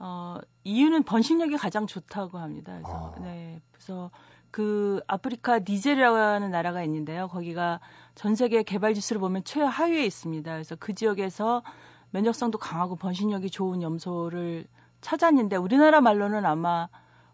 어 0.00 0.38
이유는 0.64 1.04
번식력이 1.04 1.56
가장 1.56 1.86
좋다고 1.86 2.38
합니다. 2.38 2.72
그래서 2.72 3.14
아. 3.16 3.20
네, 3.20 3.60
그래서 3.70 4.10
그 4.50 5.00
아프리카 5.06 5.60
니제리아라는 5.60 6.50
나라가 6.50 6.82
있는데요. 6.82 7.28
거기가 7.28 7.78
전 8.16 8.34
세계 8.34 8.64
개발 8.64 8.94
지수를 8.94 9.20
보면 9.20 9.44
최하위에 9.44 10.04
있습니다. 10.04 10.50
그래서 10.50 10.74
그 10.74 10.94
지역에서 10.94 11.62
면역성도 12.10 12.58
강하고 12.58 12.96
번식력이 12.96 13.50
좋은 13.50 13.82
염소를 13.82 14.66
찾았는데 15.00 15.54
우리나라 15.54 16.00
말로는 16.00 16.44
아마 16.44 16.88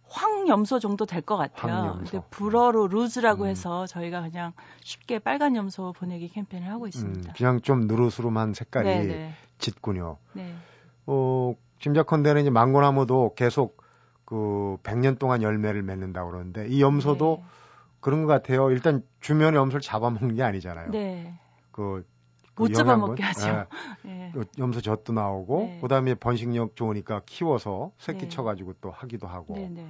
황염소 0.08 0.78
정도 0.78 1.04
될 1.06 1.22
것 1.22 1.36
같아요. 1.36 1.96
근데 1.98 2.20
불어로 2.30 2.86
루즈라고 2.88 3.44
음. 3.44 3.48
해서 3.48 3.86
저희가 3.86 4.22
그냥 4.22 4.52
쉽게 4.84 5.18
빨간 5.18 5.56
염소 5.56 5.92
보내기 5.92 6.28
캠페인을 6.28 6.70
하고 6.70 6.86
있습니다. 6.86 7.30
음, 7.30 7.34
그냥 7.36 7.60
좀 7.60 7.80
누르스름한 7.86 8.54
색깔이 8.54 8.88
네네. 8.88 9.06
네. 9.06 9.32
짙군요. 9.58 10.18
네. 10.34 10.54
어, 11.06 11.54
짐작컨대는 11.80 12.42
이제 12.42 12.50
망고나무도 12.50 13.34
계속 13.34 13.82
그 14.24 14.76
100년 14.82 15.18
동안 15.18 15.42
열매를 15.42 15.82
맺는다고 15.82 16.30
그러는데 16.30 16.68
이 16.68 16.80
염소도 16.80 17.38
네. 17.40 17.48
그런 18.00 18.22
것 18.24 18.28
같아요. 18.32 18.70
일단 18.70 19.02
주변의 19.20 19.56
염소를 19.58 19.80
잡아먹는 19.80 20.36
게 20.36 20.42
아니잖아요. 20.42 20.90
네. 20.90 21.38
그, 21.72 22.04
그 22.04 22.06
못 22.56 22.72
잡아먹게 22.72 23.22
하죠. 23.22 23.66
네. 24.02 24.32
네. 24.34 24.42
염소 24.58 24.80
젖도 24.80 25.12
나오고 25.12 25.58
네. 25.60 25.78
그다음에 25.80 26.14
번식력 26.14 26.76
좋으니까 26.76 27.22
키워서 27.26 27.92
새끼 27.98 28.20
네. 28.20 28.28
쳐가지고 28.28 28.74
또 28.80 28.90
하기도 28.90 29.26
하고. 29.26 29.54
네, 29.54 29.68
네. 29.68 29.86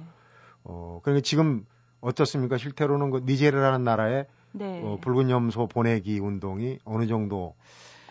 어 0.63 0.99
그러니까 1.03 1.23
지금 1.23 1.65
어떻습니까? 2.01 2.57
실태로는 2.57 3.09
그 3.11 3.21
니제르라는 3.25 3.83
나라에 3.83 4.25
네. 4.51 4.81
어, 4.83 4.97
붉은 5.01 5.29
염소 5.29 5.67
보내기 5.67 6.19
운동이 6.19 6.79
어느 6.85 7.07
정도 7.07 7.55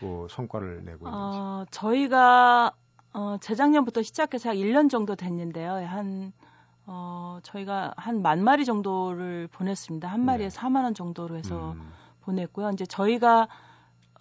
그 0.01 0.27
성과를 0.31 0.85
내고 0.85 1.07
있는지. 1.09 1.39
어, 1.39 1.65
저희가 1.71 2.73
어, 3.13 3.37
재작년부터 3.41 4.03
시작해서 4.03 4.51
한 4.51 4.57
1년 4.57 4.91
정도 4.91 5.17
됐는데요. 5.17 5.73
한 5.87 6.33
어, 6.87 7.39
저희가 7.43 7.93
한 7.97 8.23
만 8.23 8.43
마리 8.45 8.65
정도를 8.65 9.49
보냈습니다. 9.53 10.07
한 10.09 10.25
마리에 10.25 10.49
네. 10.49 10.57
4만 10.57 10.85
원 10.85 10.95
정도로 10.95 11.37
해서 11.37 11.73
음. 11.73 11.91
보냈고요. 12.23 12.71
이제 12.71 12.85
저희가 12.87 13.49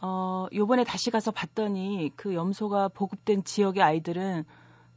어, 0.02 0.48
요번에 0.54 0.84
다시 0.84 1.12
가서 1.12 1.32
봤더니 1.32 2.12
그 2.16 2.34
염소가 2.34 2.90
보급된 2.90 3.44
지역의 3.44 3.82
아이들은 3.82 4.44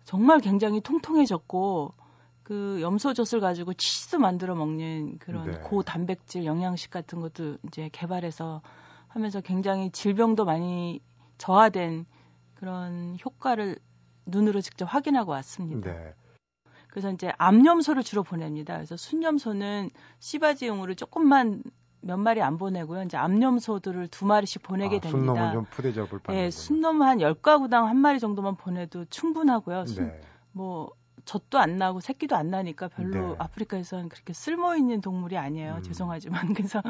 정말 0.05 0.40
굉장히 0.40 0.81
통통해졌고 0.81 1.95
그 2.43 2.78
염소젖을 2.81 3.40
가지고 3.40 3.75
치즈 3.75 4.17
만들어 4.17 4.55
먹는 4.55 5.19
그런 5.19 5.50
네. 5.50 5.59
고단백질 5.59 6.47
영양식 6.47 6.90
같은 6.90 7.21
것도 7.21 7.59
이제 7.67 7.90
개발해서 7.93 8.62
하면서 9.07 9.40
굉장히 9.40 9.90
질병도 9.90 10.45
많이 10.45 11.00
저하된 11.37 12.07
그런 12.55 13.19
효과를 13.25 13.78
눈으로 14.26 14.61
직접 14.61 14.87
확인하고 14.87 15.33
왔습니다. 15.33 15.93
네. 15.93 16.14
그래서 16.88 17.11
이제 17.11 17.33
암염소를 17.38 18.02
주로 18.02 18.23
보냅니다. 18.23 18.75
그래서 18.75 18.97
순염소는 18.97 19.90
씨바지용으로 20.19 20.95
조금만 20.95 21.62
몇 22.00 22.17
마리 22.17 22.43
안 22.43 22.59
보내고요. 22.59 23.02
이제 23.02 23.17
암염소들을 23.17 24.09
두 24.09 24.26
마리씩 24.26 24.62
보내게 24.62 24.97
아, 24.97 25.00
됩니다. 25.00 25.33
순놈은 25.33 25.52
좀 25.52 25.64
푸대접을 25.71 26.19
받는 26.21 26.40
네, 26.40 26.50
순놈은 26.50 27.07
한 27.07 27.19
10가구당 27.19 27.85
한 27.85 27.97
마리 27.97 28.21
정도만 28.21 28.57
보내도 28.57 29.05
충분하고요. 29.07 29.87
순, 29.87 30.07
네. 30.09 30.21
뭐 30.52 30.90
젖도 31.25 31.59
안 31.59 31.76
나고 31.76 32.00
새끼도 32.00 32.37
안 32.37 32.50
나니까 32.50 32.88
별로 32.88 33.31
네. 33.31 33.35
아프리카에서는 33.38 34.09
그렇게 34.09 34.33
쓸모 34.33 34.76
있는 34.76 35.00
동물이 35.00 35.37
아니에요. 35.37 35.75
음. 35.76 35.83
죄송하지만 35.83 36.55
그래서 36.55 36.83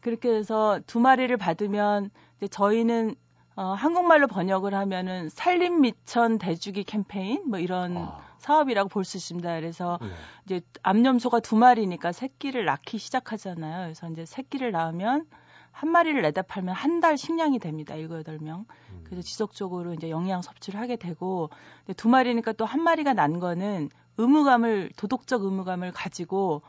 그렇게 0.00 0.34
해서 0.34 0.80
두 0.86 0.98
마리를 0.98 1.34
받으면 1.36 2.10
이제 2.38 2.48
저희는 2.48 3.14
어, 3.54 3.72
한국말로 3.72 4.28
번역을 4.28 4.74
하면은 4.74 5.28
산림 5.28 5.80
미천 5.80 6.38
대주기 6.38 6.84
캠페인 6.84 7.48
뭐 7.48 7.58
이런 7.58 7.96
아. 7.96 8.27
사업이라고 8.38 8.88
볼 8.88 9.04
수 9.04 9.16
있습니다. 9.16 9.54
그래서 9.56 9.98
네. 10.00 10.08
이제 10.46 10.60
암염소가 10.82 11.40
두 11.40 11.56
마리니까 11.56 12.12
새끼를 12.12 12.64
낳기 12.64 12.98
시작하잖아요. 12.98 13.84
그래서 13.86 14.08
이제 14.10 14.24
새끼를 14.24 14.72
낳으면 14.72 15.26
한 15.72 15.90
마리를 15.90 16.20
내다 16.22 16.42
팔면 16.42 16.74
한 16.74 17.00
달 17.00 17.16
식량이 17.16 17.58
됩니다. 17.60 17.94
일곱 17.94 18.16
여덟 18.18 18.38
명. 18.40 18.64
음. 18.90 19.00
그래서 19.04 19.22
지속적으로 19.22 19.94
이제 19.94 20.10
영양 20.10 20.42
섭취를 20.42 20.80
하게 20.80 20.96
되고 20.96 21.50
두 21.96 22.08
마리니까 22.08 22.52
또 22.52 22.64
한 22.64 22.82
마리가 22.82 23.12
난 23.14 23.38
거는 23.38 23.90
의무감을 24.16 24.90
도덕적 24.96 25.44
의무감을 25.44 25.92
가지고 25.92 26.62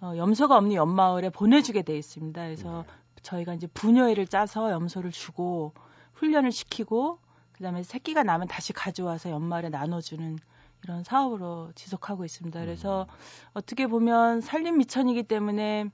어, 0.00 0.14
염소가 0.16 0.56
없는 0.56 0.72
옆마을에 0.74 1.30
보내주게 1.30 1.82
돼 1.82 1.96
있습니다. 1.98 2.42
그래서 2.42 2.84
네. 2.86 3.22
저희가 3.22 3.54
이제 3.54 3.66
분녀회를 3.66 4.26
짜서 4.26 4.70
염소를 4.70 5.10
주고 5.10 5.72
훈련을 6.14 6.50
시키고 6.52 7.18
그다음에 7.52 7.82
새끼가 7.82 8.22
나면 8.22 8.48
다시 8.48 8.72
가져와서 8.72 9.30
연말에 9.30 9.68
나눠주는 9.68 10.38
이런 10.84 11.02
사업으로 11.02 11.72
지속하고 11.74 12.24
있습니다. 12.24 12.60
그래서 12.60 13.06
음. 13.08 13.14
어떻게 13.54 13.86
보면 13.86 14.40
산림 14.40 14.78
미천이기 14.78 15.24
때문에 15.24 15.90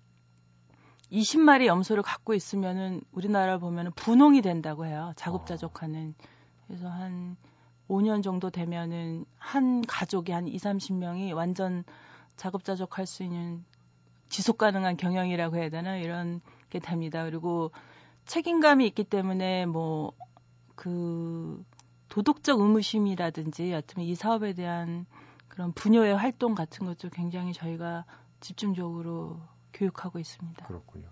20마리 1.11 1.67
염소를 1.67 2.03
갖고 2.03 2.35
있으면은 2.35 3.01
우리나라 3.13 3.59
보면은 3.59 3.93
분홍이 3.93 4.43
된다고 4.43 4.87
해요. 4.87 5.13
자급자족하는. 5.17 6.15
그래서 6.67 6.89
한 6.89 7.37
5년 7.89 8.23
정도 8.23 8.51
되면은 8.51 9.25
한 9.37 9.83
가족이 9.83 10.31
한 10.31 10.47
2, 10.47 10.57
30명이 10.57 11.35
완전 11.35 11.85
자급자족할 12.37 13.07
수 13.07 13.25
있는 13.25 13.65
지속 14.29 14.59
가능한 14.59 14.97
경영이라고 14.97 15.57
해야 15.57 15.71
되나 15.71 15.97
이런 15.97 16.41
게 16.69 16.79
됩니다. 16.79 17.25
그리고 17.25 17.73
책임감이 18.27 18.87
있기 18.87 19.05
때문에 19.05 19.67
뭐 19.67 20.13
그 20.81 21.63
도덕적 22.11 22.61
의무심이라든지 22.61 23.73
여튼 23.73 24.03
이 24.03 24.15
사업에 24.15 24.53
대한 24.53 25.07
그런 25.49 25.73
분녀의 25.73 26.17
활동 26.17 26.55
같은 26.55 26.87
것도 26.87 27.09
굉장히 27.11 27.53
저희가 27.53 28.05
집중적으로 28.41 29.41
교육하고 29.73 30.19
있습니다. 30.19 30.67
그렇군요. 30.67 31.07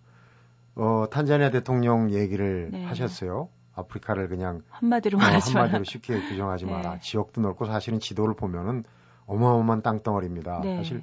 어, 0.74 1.06
탄자니아 1.10 1.50
대통령 1.50 2.12
얘기를 2.12 2.70
네. 2.70 2.84
하셨어요. 2.84 3.48
아프리카를 3.74 4.28
그냥 4.28 4.62
한마디로 4.70 5.18
말하지 5.18 5.56
어, 5.56 5.60
한마디로 5.60 5.84
쉽게 5.84 6.20
규정하지 6.28 6.66
네. 6.66 6.72
마라. 6.72 6.98
지역도 6.98 7.40
넓고 7.40 7.66
사실은 7.66 8.00
지도를 8.00 8.34
보면은 8.34 8.84
어마어마한 9.26 9.82
땅덩어리입니다. 9.82 10.60
네. 10.62 10.76
사실 10.76 11.02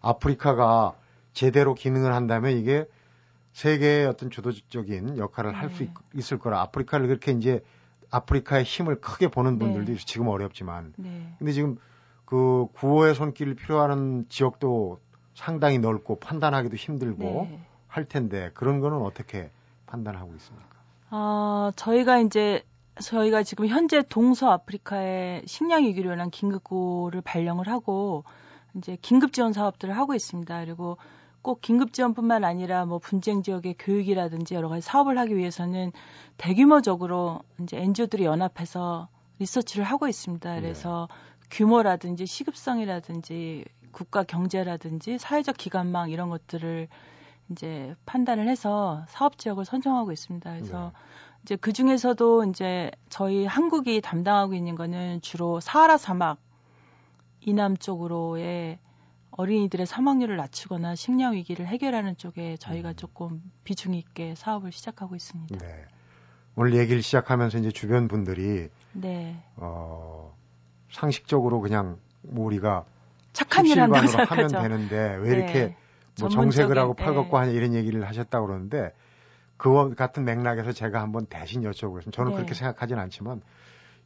아프리카가 0.00 0.94
제대로 1.32 1.74
기능을 1.74 2.14
한다면 2.14 2.56
이게 2.56 2.86
세계의 3.52 4.06
어떤 4.06 4.30
주도적인 4.30 5.18
역할을 5.18 5.52
네. 5.52 5.58
할수 5.58 5.86
있을 6.14 6.38
거라 6.38 6.60
아프리카를 6.62 7.06
그렇게 7.06 7.32
이제 7.32 7.62
아프리카의 8.10 8.64
힘을 8.64 9.00
크게 9.00 9.28
보는 9.28 9.58
네. 9.58 9.64
분들도 9.64 9.96
지금 10.04 10.28
어렵지만 10.28 10.92
네. 10.96 11.34
근데 11.38 11.52
지금 11.52 11.76
그 12.24 12.66
구호의 12.74 13.14
손길을 13.14 13.54
필요하는 13.54 14.26
지역도 14.28 15.00
상당히 15.34 15.78
넓고 15.78 16.18
판단하기도 16.18 16.76
힘들고 16.76 17.22
네. 17.22 17.60
할 17.86 18.04
텐데 18.04 18.50
그런 18.54 18.80
거는 18.80 18.98
어떻게 19.02 19.50
판단하고 19.86 20.34
있습니까? 20.34 20.76
아, 21.10 21.72
저희가 21.76 22.18
이제 22.18 22.62
저희가 23.00 23.42
지금 23.42 23.66
현재 23.68 24.02
동서 24.02 24.50
아프리카의 24.50 25.42
식량 25.46 25.84
위기로 25.84 26.12
인한 26.12 26.30
긴급구호를 26.30 27.20
발령을 27.20 27.68
하고 27.68 28.24
이제 28.74 28.96
긴급 29.00 29.32
지원 29.32 29.52
사업들을 29.52 29.96
하고 29.96 30.14
있습니다. 30.14 30.64
그리고 30.64 30.96
꼭 31.46 31.60
긴급 31.60 31.92
지원뿐만 31.92 32.42
아니라 32.42 32.86
뭐 32.86 32.98
분쟁 32.98 33.44
지역의 33.44 33.76
교육이라든지 33.78 34.56
여러 34.56 34.68
가지 34.68 34.82
사업을 34.82 35.16
하기 35.16 35.36
위해서는 35.36 35.92
대규모적으로 36.38 37.38
이제 37.62 37.76
NGO들이 37.76 38.24
연합해서 38.24 39.06
리서치를 39.38 39.84
하고 39.84 40.08
있습니다. 40.08 40.54
네. 40.56 40.60
그래서 40.60 41.06
네. 41.08 41.46
규모라든지 41.52 42.26
시급성이라든지 42.26 43.64
국가 43.92 44.24
경제라든지 44.24 45.18
사회적 45.18 45.56
기관망 45.56 46.10
이런 46.10 46.30
것들을 46.30 46.88
이제 47.52 47.94
판단을 48.06 48.48
해서 48.48 49.04
사업 49.06 49.38
지역을 49.38 49.64
선정하고 49.64 50.10
있습니다. 50.10 50.50
그래서 50.50 50.86
네. 50.86 51.00
이제 51.44 51.54
그 51.54 51.72
중에서도 51.72 52.42
이제 52.46 52.90
저희 53.08 53.46
한국이 53.46 54.00
담당하고 54.00 54.54
있는 54.54 54.74
거는 54.74 55.20
주로 55.20 55.60
사하라 55.60 55.96
사막 55.96 56.38
이남 57.40 57.76
쪽으로의 57.76 58.80
어린이들의 59.36 59.86
사망률을 59.86 60.36
낮추거나 60.36 60.94
식량 60.94 61.34
위기를 61.34 61.66
해결하는 61.66 62.16
쪽에 62.16 62.56
저희가 62.56 62.90
음. 62.90 62.96
조금 62.96 63.42
비중 63.64 63.94
있게 63.94 64.34
사업을 64.34 64.72
시작하고 64.72 65.14
있습니다. 65.14 65.58
네. 65.58 65.84
오늘 66.54 66.74
얘기를 66.74 67.02
시작하면서 67.02 67.58
이제 67.58 67.70
주변 67.70 68.08
분들이 68.08 68.68
네. 68.92 69.42
어, 69.56 70.34
상식적으로 70.90 71.60
그냥 71.60 71.98
뭐 72.22 72.46
우리가 72.46 72.86
착한 73.34 73.66
일 73.66 73.78
한다고 73.80 74.06
하면 74.06 74.48
되는데 74.48 75.16
왜 75.16 75.36
이렇게 75.36 75.52
네. 75.52 75.76
뭐 76.18 76.30
정색을 76.30 76.78
하고 76.78 76.94
팔걷고 76.94 77.38
네. 77.38 77.44
하냐 77.44 77.52
이런 77.52 77.74
얘기를 77.74 78.06
하셨다고 78.08 78.46
그러는데 78.46 78.94
그와 79.58 79.90
같은 79.90 80.24
맥락에서 80.24 80.72
제가 80.72 81.02
한번 81.02 81.26
대신 81.26 81.62
여쭤보겠습니다. 81.62 82.12
저는 82.12 82.30
네. 82.30 82.36
그렇게 82.36 82.54
생각하진 82.54 82.98
않지만 82.98 83.42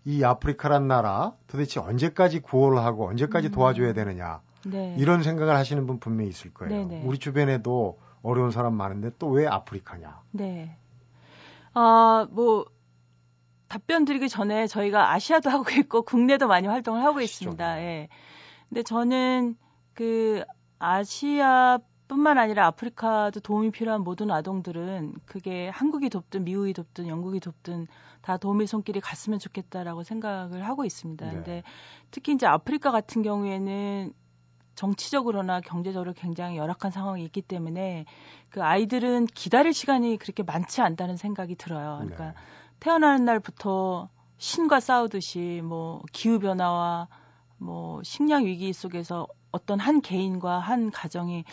이 0.04 0.24
아프리카란 0.24 0.88
나라 0.88 1.32
도대체 1.46 1.80
언제까지 1.80 2.40
구호를 2.40 2.78
하고 2.78 3.08
언제까지 3.08 3.48
음. 3.48 3.52
도와줘야 3.52 3.92
되느냐 3.92 4.40
네. 4.64 4.94
이런 4.98 5.22
생각을 5.22 5.54
하시는 5.56 5.86
분 5.86 5.98
분명히 6.00 6.30
있을 6.30 6.52
거예요. 6.52 6.72
네네. 6.74 7.00
네. 7.00 7.02
우리 7.06 7.18
주변에도 7.18 7.98
어려운 8.22 8.50
사람 8.50 8.74
많은데 8.74 9.10
또 9.18 9.28
왜 9.28 9.46
아프리카냐? 9.46 10.20
네. 10.32 10.76
아, 11.74 12.26
뭐 12.30 12.64
답변 13.68 14.04
드리기 14.04 14.28
전에 14.28 14.66
저희가 14.66 15.12
아시아도 15.12 15.48
하고 15.50 15.64
있고 15.78 16.02
국내도 16.02 16.48
많이 16.48 16.66
활동을 16.66 17.02
하고 17.02 17.18
아시죠? 17.18 17.22
있습니다. 17.44 17.80
예. 17.82 18.08
근데 18.68 18.82
저는 18.82 19.56
그 19.94 20.42
아시아 20.78 21.78
뿐만 22.10 22.38
아니라 22.38 22.66
아프리카도 22.66 23.38
도움이 23.38 23.70
필요한 23.70 24.02
모든 24.02 24.32
아동들은 24.32 25.14
그게 25.26 25.68
한국이 25.68 26.10
돕든 26.10 26.42
미국이 26.42 26.72
돕든 26.72 27.06
영국이 27.06 27.38
돕든 27.38 27.86
다 28.20 28.36
도움의 28.36 28.66
손길이 28.66 29.00
갔으면 29.00 29.38
좋겠다라고 29.38 30.02
생각을 30.02 30.66
하고 30.66 30.84
있습니다. 30.84 31.24
네. 31.24 31.32
근데 31.32 31.62
특히 32.10 32.32
이제 32.32 32.46
아프리카 32.46 32.90
같은 32.90 33.22
경우에는 33.22 34.12
정치적으로나 34.74 35.60
경제적으로 35.60 36.12
굉장히 36.12 36.56
열악한 36.56 36.90
상황이 36.90 37.22
있기 37.26 37.42
때문에 37.42 38.06
그 38.48 38.60
아이들은 38.60 39.26
기다릴 39.26 39.72
시간이 39.72 40.16
그렇게 40.16 40.42
많지 40.42 40.80
않다는 40.80 41.16
생각이 41.16 41.54
들어요. 41.54 41.98
그러니까 42.00 42.26
네. 42.26 42.34
태어나는 42.80 43.24
날부터 43.24 44.08
신과 44.38 44.80
싸우듯이 44.80 45.60
뭐 45.62 46.02
기후 46.10 46.40
변화와 46.40 47.06
뭐 47.58 48.02
식량 48.02 48.46
위기 48.46 48.72
속에서 48.72 49.28
어떤 49.52 49.78
한 49.78 50.00
개인과 50.00 50.58
한 50.58 50.90
가정이 50.90 51.44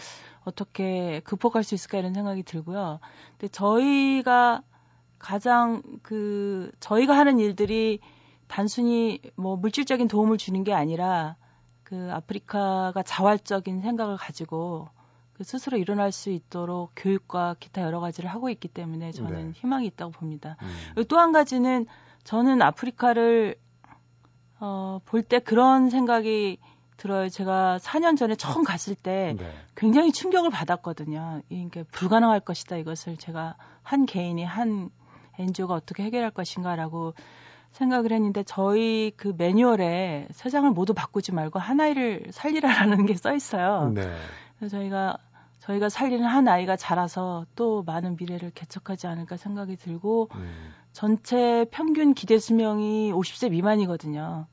어떻게 0.47 1.19
극복할 1.25 1.63
수 1.63 1.75
있을까 1.75 1.97
이런 1.97 2.13
생각이 2.13 2.43
들고요. 2.43 2.99
근데 3.31 3.49
저희가 3.49 4.63
가장 5.19 5.81
그 6.03 6.71
저희가 6.79 7.17
하는 7.17 7.38
일들이 7.39 7.99
단순히 8.47 9.19
뭐 9.36 9.57
물질적인 9.57 10.07
도움을 10.07 10.38
주는 10.38 10.63
게 10.63 10.73
아니라 10.73 11.36
그 11.83 12.10
아프리카가 12.13 13.03
자활적인 13.03 13.81
생각을 13.81 14.15
가지고 14.15 14.88
그 15.33 15.43
스스로 15.43 15.77
일어날 15.77 16.12
수 16.12 16.29
있도록 16.29 16.91
교육과 16.95 17.57
기타 17.60 17.81
여러 17.81 17.99
가지를 17.99 18.29
하고 18.29 18.49
있기 18.49 18.69
때문에 18.69 19.12
저는 19.12 19.47
네. 19.47 19.51
희망이 19.53 19.86
있다고 19.88 20.12
봅니다. 20.13 20.55
음. 20.97 21.03
또한 21.10 21.31
가지는 21.33 21.86
저는 22.23 22.62
아프리카를 22.62 23.55
어, 24.60 24.99
볼 25.05 25.23
때 25.23 25.39
그런 25.39 25.89
생각이 25.89 26.57
들어요. 26.97 27.29
제가 27.29 27.77
4년 27.81 28.17
전에 28.17 28.36
처음 28.36 28.63
갔을 28.63 28.95
때 28.95 29.36
네. 29.38 29.51
굉장히 29.75 30.12
충격을 30.12 30.49
받았거든요. 30.49 31.41
이게 31.49 31.83
불가능할 31.83 32.39
것이다. 32.41 32.77
이것을 32.77 33.17
제가 33.17 33.55
한 33.83 34.05
개인이 34.05 34.43
한 34.43 34.89
NGO가 35.39 35.75
어떻게 35.75 36.03
해결할 36.03 36.31
것인가라고 36.31 37.13
생각을 37.71 38.12
했는데 38.12 38.43
저희 38.43 39.12
그 39.15 39.33
매뉴얼에 39.38 40.27
세상을 40.31 40.69
모두 40.71 40.93
바꾸지 40.95 41.31
말고 41.31 41.60
한 41.60 41.79
아이를 41.79 42.25
살리라라는 42.31 43.05
게 43.05 43.13
써 43.15 43.33
있어요. 43.36 43.91
네. 43.93 44.01
그래서 44.57 44.77
저희가 44.77 45.17
저희가 45.60 45.89
살리는 45.89 46.25
한 46.25 46.47
아이가 46.47 46.75
자라서 46.75 47.45
또 47.55 47.83
많은 47.83 48.15
미래를 48.19 48.51
개척하지 48.51 49.05
않을까 49.07 49.38
생각이 49.38 49.75
들고 49.75 50.29
음. 50.36 50.73
전체 50.93 51.65
평균 51.71 52.13
기대 52.13 52.39
수명이 52.39 53.12
50세 53.12 53.51
미만이거든요. 53.51 54.47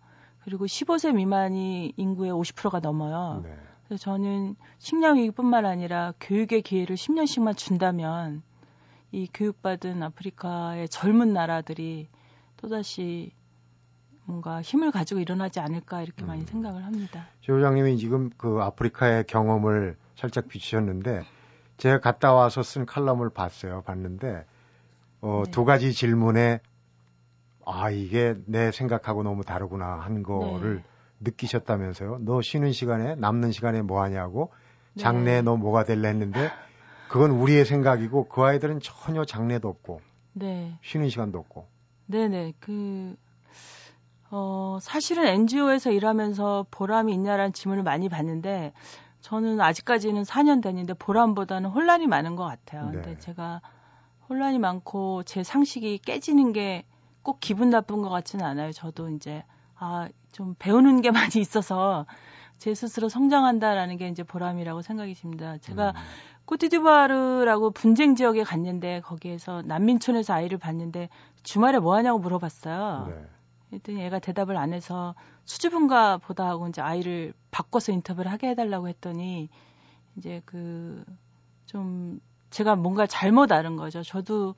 그리고 0.45 0.67
15세 0.67 1.15
미만이 1.15 1.95
인구의 1.97 2.33
50%가 2.33 2.81
넘어요. 2.81 3.41
네. 3.45 3.57
그래서 3.87 4.03
저는 4.03 4.57
식량 4.79 5.17
위기뿐만 5.17 5.67
아니라 5.67 6.13
교육의 6.21 6.63
기회를 6.63 6.97
10년씩만 6.97 7.57
준다면 7.57 8.43
이 9.13 9.29
교육받은 9.33 10.03
아프리카의 10.03 10.89
젊은 10.89 11.33
나라들이 11.33 12.09
또다시 12.57 13.33
뭔가 14.25 14.63
힘을 14.63 14.91
가지고 14.91 15.21
일어나지 15.21 15.61
않을까 15.61 16.03
이렇게 16.03 16.25
음. 16.25 16.29
많이 16.29 16.45
생각을 16.45 16.85
합니다. 16.85 17.27
조 17.41 17.55
부장님이 17.55 17.99
지금 17.99 18.31
그 18.37 18.61
아프리카의 18.61 19.25
경험을 19.27 19.97
살짝 20.17 20.49
비추셨는데 20.49 21.25
제가 21.77 22.01
갔다 22.01 22.33
와서 22.33 22.63
쓴 22.63 22.87
칼럼을 22.87 23.31
봤어요. 23.31 23.83
봤는데 23.83 24.47
어, 25.21 25.43
네. 25.45 25.51
두 25.51 25.65
가지 25.65 25.93
질문에 25.93 26.61
아, 27.67 27.91
이게 27.91 28.35
내 28.47 28.71
생각하고 28.71 29.23
너무 29.23 29.45
다르구나 29.45 30.01
한 30.01 30.23
거를 30.23 30.77
네. 30.77 30.83
느끼셨다면서요. 31.21 32.19
너 32.23 32.43
쉬는 32.43 32.73
시간에, 32.73 33.15
남는 33.17 33.53
시간에 33.53 33.83
뭐 33.83 34.03
하냐고, 34.03 34.53
장래에 34.97 35.37
네. 35.37 35.43
너 35.43 35.57
뭐가 35.57 35.85
될래 35.85 36.09
했는데, 36.09 36.51
그건 37.09 37.31
우리의 37.31 37.65
생각이고, 37.65 38.29
그 38.29 38.43
아이들은 38.43 38.81
전혀 38.81 39.25
장래도 39.25 39.69
없고, 39.69 40.01
네. 40.33 40.79
쉬는 40.83 41.09
시간도 41.09 41.39
없고. 41.39 41.67
네네. 42.07 42.55
그, 42.61 43.17
어, 44.31 44.79
사실은 44.81 45.27
NGO에서 45.27 45.91
일하면서 45.91 46.67
보람이 46.71 47.13
있냐라는 47.15 47.53
질문을 47.53 47.83
많이 47.83 48.09
받는데, 48.09 48.73
저는 49.25 49.59
아직까지는 49.59 50.23
4년 50.25 50.61
됐는데 50.61 50.93
보람보다는 50.93 51.71
혼란이 51.71 52.07
많은 52.07 52.37
것 52.37 52.45
같아요. 52.45 52.91
네. 52.91 53.01
근데 53.01 53.19
제가 53.19 53.63
혼란이 54.29 54.59
많고 54.59 55.23
제 55.23 55.43
상식이 55.43 55.99
깨지는 55.99 56.53
게 56.53 56.85
꼭 57.25 57.41
기분 57.41 57.71
나쁜 57.71 58.03
것 58.03 58.09
같지는 58.09 58.45
않아요. 58.45 58.71
저도 58.71 59.11
이제 59.11 59.43
아, 59.77 60.09
좀 60.31 60.55
배우는 60.61 61.01
게 61.01 61.11
많이 61.35 61.41
있어서 61.41 62.07
제 62.59 62.73
스스로 62.75 63.09
성장한다라는 63.09 63.97
게 63.97 64.09
이제 64.09 64.23
보람이라고 64.23 64.83
생각이 64.83 65.15
듭니다. 65.15 65.59
제가 65.59 65.91
음. 65.91 65.95
코티디부아르라고 66.45 67.73
분쟁 67.73 68.15
지역에 68.15 68.45
갔는데 68.45 69.01
거기에서 69.01 69.63
난민촌에서 69.63 70.35
아이를 70.35 70.59
봤는데 70.59 71.09
주말에 71.43 71.81
뭐 71.81 71.97
하냐고 71.97 72.21
물어봤어요. 72.21 73.07
네. 73.09 73.27
그랬더니 73.71 74.03
애가 74.03 74.21
대답을 74.21 74.57
안 74.57 74.73
해서 74.73 75.17
수줍은가 75.47 76.19
보다 76.19 76.47
하고 76.47 76.69
이제 76.69 76.81
아이를 76.81 77.33
바꿔서 77.51 77.91
인터뷰를 77.91 78.31
하게 78.31 78.51
해달라고 78.51 78.89
했더니 78.89 79.49
이제 80.17 80.41
그 80.45 81.05
좀 81.75 82.21
제가 82.51 82.77
뭔가 82.77 83.05
잘못 83.07 83.51
아는 83.51 83.75
거죠. 83.75 84.05
저도 84.05 84.55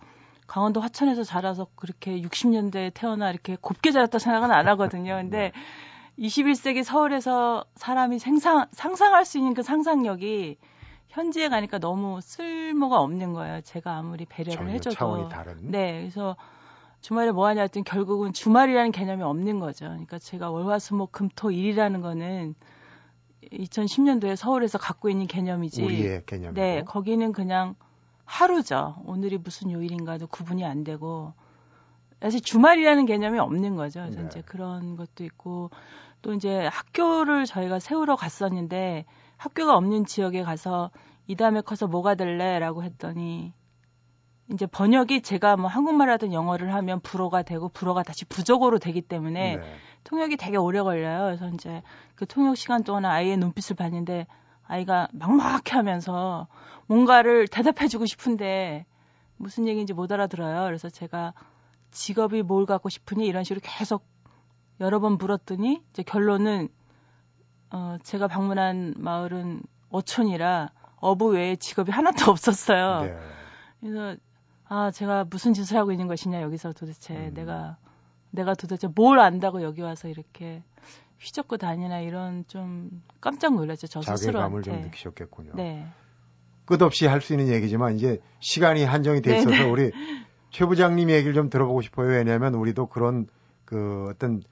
강원도 0.47 0.81
화천에서 0.81 1.25
자라서 1.25 1.67
그렇게 1.75 2.21
60년대에 2.21 2.93
태어나 2.95 3.31
이렇게 3.31 3.57
곱게 3.61 3.91
자랐다 3.91 4.19
생각은 4.19 4.51
안 4.51 4.69
하거든요. 4.69 5.17
근데 5.17 5.53
네. 6.19 6.27
21세기 6.29 6.83
서울에서 6.83 7.65
사람이 7.75 8.19
생상, 8.19 8.67
상상할 8.73 9.25
수 9.25 9.39
있는 9.39 9.55
그 9.55 9.63
상상력이 9.63 10.57
현지에 11.09 11.49
가니까 11.49 11.79
너무 11.79 12.21
쓸모가 12.21 13.01
없는 13.01 13.33
거예요. 13.33 13.61
제가 13.63 13.97
아무리 13.97 14.25
배려를 14.25 14.71
해줘도. 14.71 14.95
차원이 14.95 15.29
다른. 15.29 15.71
네, 15.71 16.01
그래서 16.01 16.37
주말에 17.01 17.33
뭐 17.33 17.47
하냐 17.47 17.63
했더니 17.63 17.85
결국은 17.85 18.33
주말이라는 18.33 18.93
개념이 18.93 19.23
없는 19.23 19.61
거죠. 19.61 19.87
그러니까 19.87 20.19
제가 20.19 20.51
월화수목 20.51 21.13
금토 21.13 21.51
일이라는 21.51 22.01
거는 22.01 22.55
2010년도에 23.53 24.37
서울에서 24.37 24.79
갖고 24.79 25.09
있는 25.09 25.27
개념이지. 25.27 25.85
우리의 25.85 26.23
개념. 26.27 26.55
네, 26.55 26.83
거기는 26.85 27.33
그냥 27.33 27.77
하루죠. 28.27 28.97
오늘이 29.07 29.39
무슨 29.39 29.71
요일인가도 29.71 30.27
구분이 30.27 30.65
안 30.65 30.85
되고 30.85 31.33
사실 32.21 32.41
주말이라는 32.41 33.07
개념이 33.07 33.39
없는 33.39 33.77
거죠. 33.77 34.01
그래서 34.01 34.21
네. 34.21 34.27
이제 34.27 34.43
그런 34.43 34.97
것도 34.97 35.25
있고 35.25 35.71
또 36.23 36.35
이제 36.35 36.67
학교를 36.67 37.47
저희가 37.47 37.79
세우러 37.79 38.17
갔었는데 38.17 39.07
학교가 39.37 39.77
없는 39.77 40.07
지역에 40.07 40.43
가서 40.43 40.91
이 41.27 41.37
다음에 41.37 41.61
커서 41.61 41.87
뭐가 41.87 42.15
될래라고 42.15 42.83
했더니 42.83 43.53
이제 44.53 44.67
번역이 44.67 45.23
제가 45.23 45.57
뭐 45.57 45.69
한국말 45.69 46.09
하든 46.11 46.33
영어를 46.33 46.73
하면 46.75 47.01
불어가 47.01 47.43
되고 47.43 47.69
불어가 47.69 48.03
다시 48.03 48.25
부적어로 48.25 48.79
되기 48.79 49.03
때문에 49.03 49.57
네. 49.57 49.63
통역이 50.05 50.37
되게 50.37 50.57
오래 50.57 50.81
걸려요. 50.81 51.25
그래서 51.25 51.49
이제 51.55 51.83
그 52.15 52.27
통역 52.27 52.57
시간 52.57 52.85
동안 52.85 53.05
아이의 53.05 53.37
눈빛을 53.39 53.77
봤는데 53.77 54.27
아이가 54.67 55.09
막막해 55.13 55.73
하면서 55.73 56.49
뭔가를 56.87 57.49
대답해주고 57.49 58.07
싶은데 58.07 58.87
무슨 59.37 59.67
얘기인지 59.67 59.93
못 59.93 60.11
알아들어요. 60.11 60.65
그래서 60.65 60.89
제가 60.89 61.35
직업이 61.91 62.43
뭘 62.43 62.67
갖고 62.67 62.89
싶으니 62.89 63.27
이런 63.27 63.45
식으로 63.45 63.61
계속 63.63 64.05
여러 64.81 65.01
번 65.01 65.17
물었더니 65.19 65.83
이제 65.91 66.03
결론은 66.03 66.69
어 67.71 67.97
제가 68.03 68.29
방문한 68.29 68.95
마을은 68.99 69.63
어촌이라 69.91 70.71
어부 70.97 71.29
외에 71.29 71.57
직업이 71.57 71.91
하나도 71.91 72.31
없었어요. 72.31 73.03
네. 73.03 73.19
그래서 73.81 74.17
아 74.69 74.91
제가 74.91 75.25
무슨 75.25 75.53
짓을 75.53 75.77
하고 75.77 75.93
있는 75.93 76.07
것이냐 76.07 76.43
여기서 76.43 76.73
도대체 76.73 77.15
음. 77.15 77.35
내가 77.35 77.77
내가 78.31 78.55
도대체 78.55 78.89
뭘 78.89 79.19
안다고 79.19 79.63
여기 79.63 79.81
와서 79.81 80.09
이렇게 80.09 80.63
휘젓고 81.19 81.57
다니나 81.57 82.01
이런 82.01 82.45
좀 82.47 83.03
깜짝 83.21 83.55
놀랐죠 83.55 83.87
저 83.87 84.03
스스로한테. 84.03 84.33
자괴감을 84.33 84.63
좀 84.63 84.81
느끼셨겠군요. 84.83 85.53
네. 85.55 85.87
끝없이 86.67 87.07
할 87.07 87.21
수 87.21 87.33
있는 87.33 87.49
얘기지만 87.49 87.95
이제 87.95 88.21
시간이 88.41 88.85
한정이 88.85 89.23
돼 89.23 89.39
있어서 89.39 89.51
네네. 89.51 89.71
우리 89.71 89.93
최 90.51 90.65
부장님 90.67 91.11
얘기를 91.11 91.33
좀 91.35 91.49
들어보고 91.49 91.81
싶어요. 91.83 92.09
왜냐하면 92.09 92.55
우리도 92.55 92.87
그런 92.87 93.27
그 93.65 94.09
어떤 94.11 94.43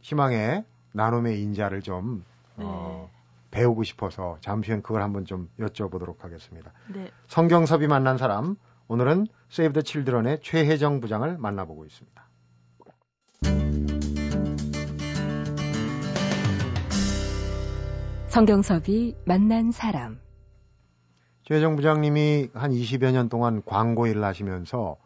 희망의 0.00 0.64
나눔의 0.92 1.40
인자를 1.42 1.82
좀 1.82 2.24
네. 2.56 2.64
어, 2.66 3.10
배우고 3.50 3.82
싶어서 3.84 4.38
잠시 4.40 4.70
후엔 4.70 4.82
그걸 4.82 5.02
한번 5.02 5.24
좀 5.24 5.48
여쭤보도록 5.58 6.20
하겠습니다. 6.20 6.72
네. 6.92 7.10
성경섭이 7.28 7.86
만난 7.86 8.18
사람 8.18 8.56
오늘은 8.88 9.26
세이브 9.48 9.74
더 9.74 9.80
칠드런의 9.82 10.40
최혜정 10.42 11.00
부장을 11.00 11.36
만나보고 11.38 11.84
있습니다. 11.84 12.27
성경섭이 18.38 19.16
만난 19.24 19.72
사람 19.72 20.20
최정 21.42 21.74
부장님이 21.74 22.50
한 22.54 22.70
20여 22.70 23.10
년 23.10 23.28
동안 23.28 23.62
광고 23.66 24.06
일을 24.06 24.22
하시면서 24.22 24.96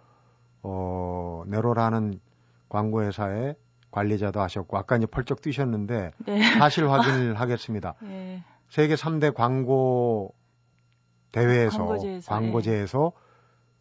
어, 0.62 1.42
네로라는 1.46 2.20
광고 2.68 3.02
회사의 3.02 3.56
관리자도 3.90 4.38
하셨고 4.38 4.76
아까 4.76 4.98
이제 4.98 5.06
펄쩍 5.06 5.40
뛰셨는데 5.40 6.10
네. 6.26 6.42
사실 6.58 6.90
확인을 6.90 7.32
하겠습니다. 7.40 7.94
네. 8.02 8.44
세계 8.68 8.96
3대 8.96 9.32
광고 9.32 10.34
대회에서 11.30 11.78
광고제에서, 11.78 12.30
광고제에서 12.30 13.12
네. 13.14 13.20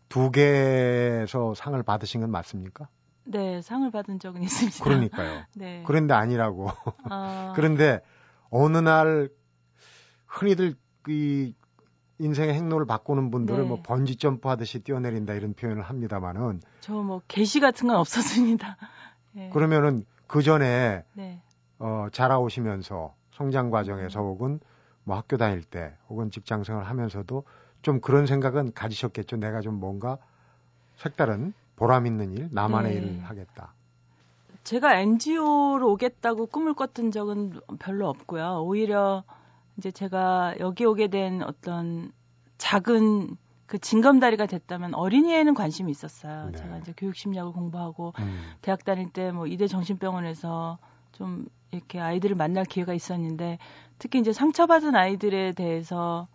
두 0.08 0.32
개에서 0.32 1.54
상을 1.56 1.84
받으신 1.84 2.22
건 2.22 2.32
맞습니까? 2.32 2.88
네, 3.26 3.62
상을 3.62 3.92
받은 3.92 4.20
적은 4.20 4.44
있습니다. 4.44 4.82
그러니까요. 4.82 5.44
네. 5.58 5.84
그런데 5.86 6.14
아니라고. 6.14 6.70
아... 7.10 7.52
그런데 7.58 8.00
어느 8.50 8.78
날 8.78 9.30
흔히들 10.32 10.76
이 11.10 11.54
인생의 12.20 12.54
행로를 12.54 12.86
바꾸는 12.86 13.32
분들을 13.32 13.64
네. 13.64 13.68
뭐 13.68 13.82
번지 13.84 14.16
점프 14.16 14.48
하듯이 14.48 14.80
뛰어내린다 14.80 15.34
이런 15.34 15.54
표현을 15.54 15.82
합니다만은 15.82 16.62
저뭐 16.82 17.22
게시 17.28 17.60
같은 17.60 17.88
건 17.88 17.98
없었습니다. 17.98 18.78
네. 19.34 19.50
그러면은 19.54 20.06
그 20.28 20.42
전에 20.42 21.04
네. 21.14 21.42
어 21.80 22.08
자라오시면서 22.12 23.14
성장 23.32 23.72
과정에서 23.72 24.22
음. 24.22 24.26
혹은 24.26 24.60
뭐 25.04 25.18
학교 25.18 25.38
다닐 25.38 25.64
때 25.64 25.96
혹은 26.10 26.30
직장 26.30 26.64
생활 26.64 26.86
하면서도 26.86 27.44
좀 27.82 28.00
그런 28.00 28.28
생각은 28.28 28.74
가지셨겠죠. 28.74 29.38
내가 29.38 29.62
좀 29.62 29.80
뭔가 29.80 30.18
색다른 30.96 31.54
보람 31.76 32.06
있는 32.06 32.32
일, 32.32 32.50
나만의 32.52 32.92
네. 32.94 32.98
일을 32.98 33.24
하겠다. 33.24 33.74
제가 34.64 35.00
NGO로 35.00 35.92
오겠다고 35.92 36.46
꿈을 36.46 36.76
꿨던 36.76 37.10
적은 37.10 37.60
별로 37.80 38.08
없고요. 38.08 38.62
오히려 38.64 39.24
이제 39.78 39.92
제가 39.92 40.56
여기 40.60 40.86
오게 40.86 41.08
된 41.08 41.44
어떤 41.44 42.12
작은 42.58 43.38
그 43.66 43.80
징검다리가 43.80 44.46
됐다면 44.48 44.94
어린이에는 44.96 45.54
관심이 45.54 45.90
있었어요. 45.92 46.48
네. 46.52 46.58
제가 46.58 46.78
이제 46.80 46.94
교육심리학을 46.98 47.54
공부하고 47.54 48.14
음. 48.20 48.42
대학 48.62 48.84
다닐 48.84 49.10
때 49.12 49.32
뭐 49.32 49.48
이대 49.48 49.68
정신병원에서 49.68 50.78
좀 51.14 51.46
이렇게 51.72 52.00
아이들을 52.00 52.36
만날 52.36 52.66
기회가 52.66 52.94
있었는데 52.94 53.58
특히 53.98 54.20
이제 54.20 54.34
상처받은 54.34 54.96
아이들에 54.96 55.54
대해서 55.54 56.28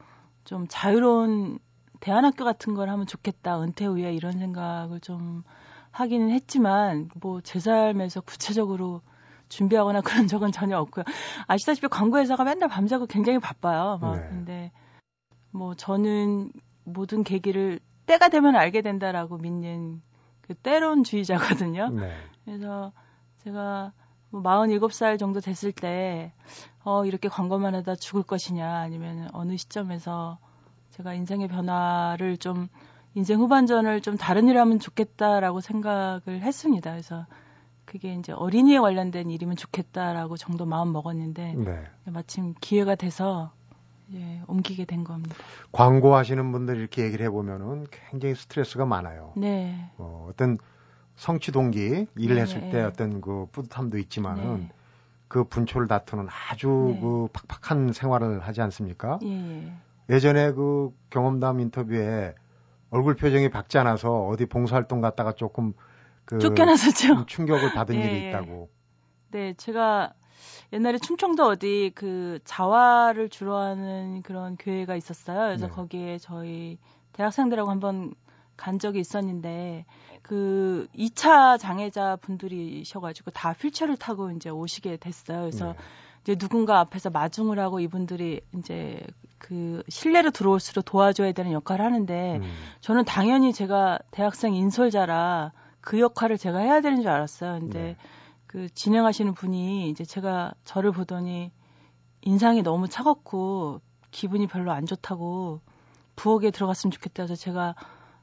좀 0.44 0.66
자유로운 0.68 1.58
대안학교 2.00 2.44
같은 2.44 2.74
걸 2.74 2.88
하면 2.88 3.06
좋겠다 3.06 3.60
은퇴 3.62 3.84
후에 3.86 4.14
이런 4.14 4.32
생각을 4.38 5.00
좀 5.00 5.42
하기는 5.90 6.30
했지만 6.30 7.10
뭐 7.20 7.40
제 7.42 7.58
삶에서 7.60 8.20
구체적으로 8.22 9.02
준비하거나 9.48 10.00
그런 10.00 10.26
적은 10.28 10.52
전혀 10.52 10.78
없고요. 10.78 11.04
아시다시피 11.46 11.88
광고 11.88 12.18
회사가 12.18 12.44
맨날 12.44 12.68
밤새고 12.68 13.06
굉장히 13.06 13.38
바빠요. 13.38 13.98
막. 14.00 14.16
네. 14.16 14.28
근데 14.28 14.72
뭐 15.50 15.74
저는 15.74 16.52
모든 16.84 17.24
계기를 17.24 17.80
때가 18.06 18.28
되면 18.28 18.56
알게 18.56 18.82
된다라고 18.82 19.38
믿는 19.38 20.02
그 20.40 20.54
때론주의자거든요. 20.54 21.90
네. 21.90 22.12
그래서 22.44 22.92
제가 23.38 23.92
뭐 24.30 24.42
47살 24.42 25.18
정도 25.18 25.40
됐을 25.40 25.72
때, 25.72 26.32
어, 26.84 27.04
이렇게 27.04 27.28
광고만 27.28 27.74
하다 27.74 27.96
죽을 27.96 28.22
것이냐, 28.22 28.68
아니면 28.78 29.28
어느 29.32 29.56
시점에서 29.56 30.38
제가 30.90 31.14
인생의 31.14 31.48
변화를 31.48 32.36
좀, 32.36 32.68
인생 33.14 33.40
후반전을 33.40 34.02
좀 34.02 34.16
다른 34.16 34.46
일 34.48 34.58
하면 34.58 34.78
좋겠다라고 34.78 35.60
생각을 35.60 36.42
했습니다. 36.42 36.90
그래서 36.90 37.26
그게 37.86 38.14
이제 38.14 38.32
어린이에 38.32 38.78
관련된 38.80 39.30
일이면 39.30 39.56
좋겠다라고 39.56 40.36
정도 40.36 40.66
마음 40.66 40.92
먹었는데 40.92 41.54
네. 41.54 41.84
마침 42.04 42.54
기회가 42.60 42.96
돼서 42.96 43.52
예, 44.12 44.42
옮기게 44.46 44.84
된 44.84 45.04
겁니다. 45.04 45.34
광고하시는 45.72 46.52
분들 46.52 46.76
이렇게 46.76 47.04
얘기를 47.04 47.24
해보면은 47.26 47.86
굉장히 47.90 48.34
스트레스가 48.34 48.84
많아요. 48.86 49.32
네. 49.36 49.90
어, 49.96 50.28
어떤 50.30 50.58
성취 51.14 51.50
동기 51.50 52.06
일을 52.16 52.36
네, 52.36 52.42
했을 52.42 52.60
때 52.60 52.72
네. 52.72 52.82
어떤 52.82 53.20
그 53.20 53.46
뿌듯함도 53.52 53.98
있지만은 53.98 54.58
네. 54.58 54.68
그 55.28 55.44
분초를 55.44 55.88
다투는 55.88 56.26
아주 56.28 56.92
네. 56.94 57.00
그 57.00 57.28
팍팍한 57.32 57.92
생활을 57.92 58.40
하지 58.40 58.60
않습니까? 58.62 59.18
예. 59.24 59.72
예전에 60.10 60.52
그 60.52 60.92
경험담 61.10 61.60
인터뷰에 61.60 62.34
얼굴 62.90 63.16
표정이 63.16 63.48
밝지 63.48 63.78
않아서 63.78 64.26
어디 64.26 64.46
봉사활동 64.46 65.00
갔다가 65.00 65.32
조금 65.32 65.72
그 66.26 66.38
쫓겨나서죠. 66.38 67.24
충격을 67.26 67.72
받은 67.72 67.94
예, 67.96 68.00
일이 68.00 68.24
예. 68.24 68.28
있다고. 68.28 68.68
네, 69.30 69.54
제가 69.54 70.12
옛날에 70.72 70.98
충청도 70.98 71.46
어디 71.46 71.92
그 71.94 72.38
자화를 72.44 73.28
주로 73.28 73.56
하는 73.56 74.22
그런 74.22 74.56
교회가 74.56 74.96
있었어요. 74.96 75.38
그래서 75.46 75.66
네. 75.68 75.72
거기에 75.72 76.18
저희 76.18 76.78
대학생들하고 77.12 77.70
한번 77.70 78.14
간 78.56 78.78
적이 78.78 79.00
있었는데 79.00 79.84
그 80.22 80.88
2차 80.96 81.58
장애자 81.58 82.16
분들이셔가지고 82.16 83.30
다 83.30 83.52
휠체어를 83.52 83.96
타고 83.96 84.30
이제 84.32 84.50
오시게 84.50 84.96
됐어요. 84.96 85.40
그래서 85.42 85.72
네. 85.72 85.78
이제 86.22 86.34
누군가 86.34 86.80
앞에서 86.80 87.10
마중을 87.10 87.60
하고 87.60 87.78
이분들이 87.78 88.40
이제 88.58 89.00
그 89.38 89.82
실내로 89.88 90.32
들어올수록 90.32 90.84
도와줘야 90.84 91.30
되는 91.32 91.52
역할을 91.52 91.84
하는데 91.84 92.38
음. 92.42 92.52
저는 92.80 93.04
당연히 93.04 93.52
제가 93.52 94.00
대학생 94.10 94.54
인솔자라 94.54 95.52
그 95.86 96.00
역할을 96.00 96.36
제가 96.36 96.58
해야 96.58 96.80
되는 96.80 97.00
줄 97.00 97.08
알았어요. 97.08 97.60
근데 97.60 97.80
네. 97.80 97.96
그 98.48 98.68
진행하시는 98.68 99.34
분이 99.34 99.88
이제 99.88 100.04
제가 100.04 100.52
저를 100.64 100.90
보더니 100.90 101.52
인상이 102.22 102.62
너무 102.62 102.88
차갑고 102.88 103.80
기분이 104.10 104.48
별로 104.48 104.72
안 104.72 104.84
좋다고 104.84 105.60
부엌에 106.16 106.50
들어갔으면 106.50 106.90
좋겠다 106.90 107.22
해서 107.22 107.36
제가 107.36 107.76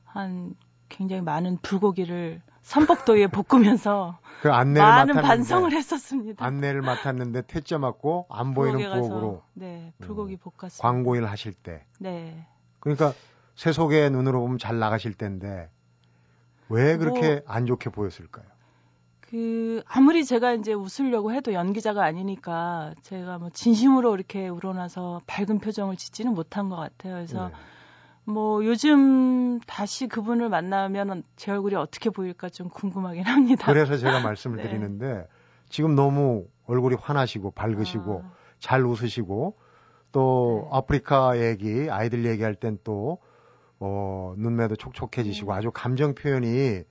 한 0.03 0.55
굉장히 0.89 1.21
많은 1.21 1.57
불고기를 1.61 2.41
삼복도위에 2.63 3.27
볶으면서 3.31 4.19
그 4.41 4.51
안내를 4.51 4.85
많은 4.85 5.15
반성을 5.21 5.71
했었습니다. 5.71 6.45
안내를 6.45 6.81
맡았는데 6.81 7.43
퇴짜 7.43 7.77
맞고 7.77 8.25
안 8.29 8.53
보이는 8.53 8.77
부엌으로 8.77 9.41
네 9.53 9.93
불고기 9.99 10.33
음, 10.33 10.37
볶았습니다. 10.37 10.85
광고일 10.85 11.27
하실 11.27 11.53
때. 11.53 11.85
네. 12.01 12.45
그러니까 12.81 13.13
세속의 13.55 14.11
눈으로 14.11 14.41
보면 14.41 14.57
잘 14.57 14.79
나가실 14.79 15.13
텐데 15.13 15.69
왜 16.69 16.97
그렇게 16.97 17.41
뭐, 17.45 17.53
안 17.53 17.65
좋게 17.65 17.89
보였을까요? 17.89 18.45
그 19.19 19.81
아무리 19.87 20.25
제가 20.25 20.53
이제 20.53 20.73
웃으려고 20.73 21.33
해도 21.33 21.53
연기자가 21.53 22.03
아니니까 22.03 22.93
제가 23.01 23.39
뭐 23.39 23.49
진심으로 23.49 24.15
이렇게 24.15 24.47
우러나서 24.47 25.21
밝은 25.25 25.59
표정을 25.59 25.95
짓지는 25.95 26.33
못한 26.33 26.69
것 26.69 26.75
같아요. 26.75 27.15
그래서 27.15 27.47
네. 27.47 27.53
뭐 28.25 28.63
요즘 28.63 29.59
다시 29.61 30.07
그분을 30.07 30.49
만나면 30.49 31.23
제 31.35 31.51
얼굴이 31.51 31.75
어떻게 31.75 32.09
보일까 32.09 32.49
좀 32.49 32.69
궁금하긴 32.69 33.23
합니다. 33.23 33.65
그래서 33.65 33.97
제가 33.97 34.19
말씀을 34.21 34.57
네. 34.57 34.63
드리는데 34.63 35.27
지금 35.69 35.95
너무 35.95 36.45
얼굴이 36.67 36.95
환하시고 37.01 37.51
밝으시고 37.51 38.23
아. 38.23 38.31
잘 38.59 38.85
웃으시고 38.85 39.57
또 40.11 40.67
네. 40.69 40.77
아프리카 40.77 41.39
얘기 41.39 41.89
아이들 41.89 42.23
얘기할 42.25 42.55
땐 42.55 42.77
또 42.83 43.17
어, 43.85 44.33
눈매도 44.37 44.77
촉촉해지시고 44.77 45.51
네. 45.51 45.57
아주 45.57 45.69
감정 45.71 46.15
표현이 46.15 46.83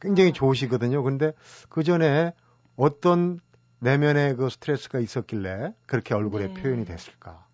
굉장히 0.00 0.30
아. 0.30 0.32
좋으시거든요. 0.32 1.02
근데 1.02 1.32
그 1.68 1.82
전에 1.82 2.32
어떤 2.76 3.40
내면의 3.80 4.36
그 4.36 4.48
스트레스가 4.48 5.00
있었길래 5.00 5.74
그렇게 5.84 6.14
얼굴에 6.14 6.48
네. 6.48 6.54
표현이 6.54 6.86
됐을까? 6.86 7.46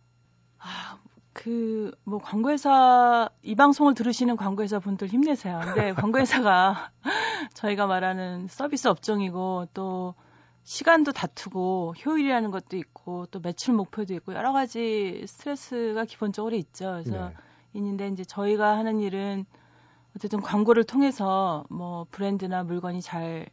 아, 0.59 0.99
그, 1.33 1.91
뭐, 2.05 2.21
광고회사, 2.21 3.29
이 3.43 3.57
방송을 3.57 3.95
들으시는 3.95 4.37
광고회사 4.37 4.79
분들 4.79 5.09
힘내세요. 5.09 5.61
근데 5.65 5.93
광고회사가 5.95 6.93
저희가 7.55 7.89
말하는 7.89 8.47
서비스 8.47 8.87
업종이고 8.87 9.67
또 9.75 10.15
시간도 10.63 11.11
다투고 11.11 11.95
효율이라는 12.05 12.53
것도 12.53 12.77
있고 12.77 13.27
또 13.27 13.41
매출 13.41 13.75
목표도 13.75 14.15
있고 14.15 14.35
여러 14.35 14.53
가지 14.53 15.25
스트레스가 15.27 16.05
기본적으로 16.05 16.55
있죠. 16.55 17.01
그래서 17.05 17.29
네. 17.31 17.35
있는데 17.73 18.09
이제 18.09 18.25
저희가 18.25 18.77
하는 18.77 19.01
일은 19.01 19.45
어쨌든 20.17 20.41
광고를 20.41 20.85
통해서 20.85 21.65
뭐 21.69 22.07
브랜드나 22.11 22.63
물건이 22.63 23.03
잘 23.03 23.47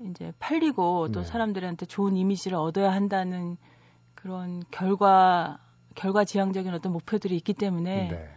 이제 0.00 0.32
팔리고 0.38 1.10
또 1.12 1.20
네. 1.20 1.26
사람들한테 1.26 1.86
좋은 1.86 2.16
이미지를 2.16 2.58
얻어야 2.58 2.92
한다는 2.92 3.56
그런 4.14 4.62
결과 4.70 5.58
결과 5.94 6.24
지향적인 6.24 6.74
어떤 6.74 6.92
목표들이 6.92 7.36
있기 7.36 7.54
때문에 7.54 8.08
네. 8.08 8.28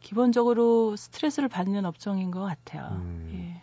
기본적으로 0.00 0.94
스트레스를 0.96 1.48
받는 1.48 1.84
업종인 1.84 2.30
것 2.30 2.42
같아요. 2.42 2.88
음. 2.92 3.30
예. 3.32 3.62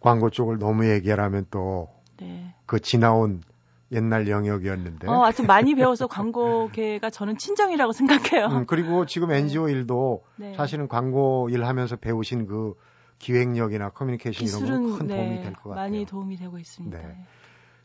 광고 0.00 0.30
쪽을 0.30 0.58
너무 0.58 0.88
얘기하면 0.88 1.46
또그 1.50 1.90
네. 2.18 2.54
그 2.66 2.80
지나온 2.80 3.42
옛날 3.92 4.28
영역이었는데. 4.28 5.08
어, 5.08 5.24
하여튼 5.24 5.46
많이 5.46 5.74
배워서 5.74 6.06
광고계가 6.06 7.10
저는 7.10 7.36
친정이라고 7.38 7.92
생각해요. 7.92 8.46
음, 8.46 8.66
그리고 8.66 9.06
지금 9.06 9.30
NGO 9.30 9.68
일도 9.68 10.24
네. 10.36 10.54
사실은 10.54 10.88
광고 10.88 11.48
일 11.50 11.64
하면서 11.64 11.96
배우신 11.96 12.46
그 12.46 12.74
기획력이나 13.18 13.90
커뮤니케이션 13.90 14.66
이런 14.66 14.82
건큰 14.82 15.06
도움이 15.08 15.28
네, 15.36 15.40
될것 15.40 15.62
같아요. 15.62 15.74
많이 15.74 16.04
도움이 16.04 16.36
되고 16.36 16.58
있습니다. 16.58 16.98
네. 16.98 17.26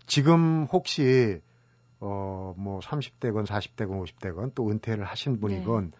지금 0.05 0.67
혹시 0.71 1.41
어, 1.99 2.53
뭐 2.57 2.79
30대건 2.79 3.45
40대건 3.45 4.03
50대건 4.03 4.51
또 4.55 4.69
은퇴를 4.69 5.03
하신 5.03 5.39
분이건 5.39 5.91
네. 5.91 5.97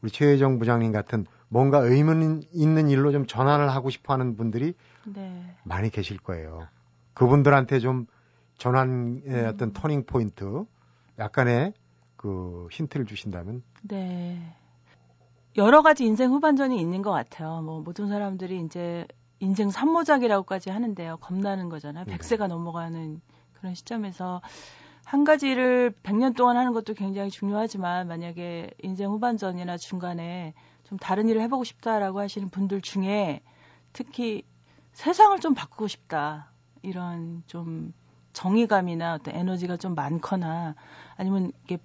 우리 0.00 0.10
최혜정 0.10 0.58
부장님 0.58 0.92
같은 0.92 1.26
뭔가 1.48 1.78
의문 1.78 2.42
있는 2.52 2.88
일로 2.88 3.12
좀 3.12 3.26
전환을 3.26 3.70
하고 3.70 3.90
싶어 3.90 4.14
하는 4.14 4.36
분들이 4.36 4.74
네. 5.04 5.54
많이 5.64 5.90
계실 5.90 6.18
거예요. 6.18 6.66
그분들한테 7.14 7.78
좀 7.78 8.06
전환의 8.62 9.22
음. 9.26 9.46
어떤 9.52 9.72
터닝 9.72 10.04
포인트 10.06 10.64
약간의 11.18 11.72
그 12.16 12.68
힌트를 12.70 13.06
주신다면 13.06 13.64
네. 13.82 14.38
여러 15.56 15.82
가지 15.82 16.04
인생 16.04 16.30
후반전이 16.30 16.80
있는 16.80 17.02
것 17.02 17.10
같아요. 17.10 17.60
뭐 17.62 17.80
모든 17.80 18.08
사람들이 18.08 18.60
이제 18.60 19.04
인생 19.40 19.70
산모작이라고까지 19.70 20.70
하는데요. 20.70 21.16
겁나는 21.16 21.70
거잖아요. 21.70 22.04
100세가 22.04 22.42
네. 22.42 22.46
넘어가는 22.46 23.20
그런 23.54 23.74
시점에서 23.74 24.40
한 25.04 25.24
가지를 25.24 25.92
100년 26.04 26.36
동안 26.36 26.56
하는 26.56 26.72
것도 26.72 26.94
굉장히 26.94 27.30
중요하지만 27.30 28.06
만약에 28.06 28.70
인생 28.78 29.10
후반전이나 29.10 29.76
중간에 29.76 30.54
좀 30.84 30.98
다른 30.98 31.28
일을 31.28 31.42
해보고 31.42 31.64
싶다라고 31.64 32.20
하시는 32.20 32.48
분들 32.48 32.80
중에 32.80 33.42
특히 33.92 34.44
세상을 34.92 35.36
좀 35.40 35.52
바꾸고 35.52 35.88
싶다. 35.88 36.52
이런 36.82 37.42
좀 37.46 37.92
정의감이나 38.32 39.14
어떤 39.14 39.34
에너지가 39.34 39.76
좀 39.76 39.94
많거나 39.94 40.74
아니면 41.16 41.52
이게 41.64 41.78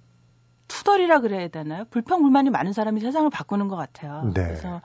투덜이라 0.68 1.20
그래야 1.20 1.48
되나요? 1.48 1.84
불평 1.90 2.22
불만이 2.22 2.50
많은 2.50 2.72
사람이 2.72 3.00
세상을 3.00 3.28
바꾸는 3.30 3.68
것 3.68 3.76
같아요. 3.76 4.24
네. 4.34 4.44
그래서 4.44 4.80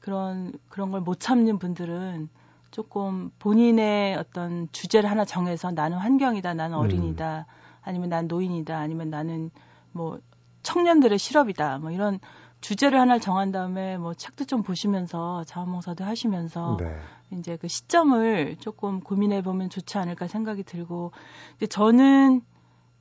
그런 0.00 0.52
그런 0.68 0.90
걸 0.90 1.00
못 1.00 1.20
참는 1.20 1.58
분들은 1.58 2.28
조금 2.70 3.30
본인의 3.38 4.16
어떤 4.16 4.68
주제를 4.72 5.10
하나 5.10 5.24
정해서 5.24 5.70
나는 5.70 5.98
환경이다, 5.98 6.54
나는 6.54 6.76
어린이다. 6.76 7.46
음. 7.48 7.80
아니면 7.82 8.08
난 8.08 8.26
노인이다, 8.26 8.76
아니면 8.78 9.10
나는 9.10 9.50
뭐 9.92 10.18
청년들의 10.66 11.18
실업이다, 11.18 11.78
뭐 11.78 11.90
이런 11.90 12.18
주제를 12.60 12.98
하나 12.98 13.18
정한 13.18 13.52
다음에 13.52 13.96
뭐 13.96 14.14
책도 14.14 14.46
좀 14.46 14.62
보시면서 14.62 15.44
자원봉사도 15.44 16.04
하시면서 16.04 16.76
네. 16.80 16.96
이제 17.32 17.56
그 17.56 17.68
시점을 17.68 18.56
조금 18.60 19.00
고민해 19.00 19.42
보면 19.42 19.70
좋지 19.70 19.98
않을까 19.98 20.26
생각이 20.26 20.62
들고 20.62 21.12
이제 21.56 21.66
저는 21.66 22.42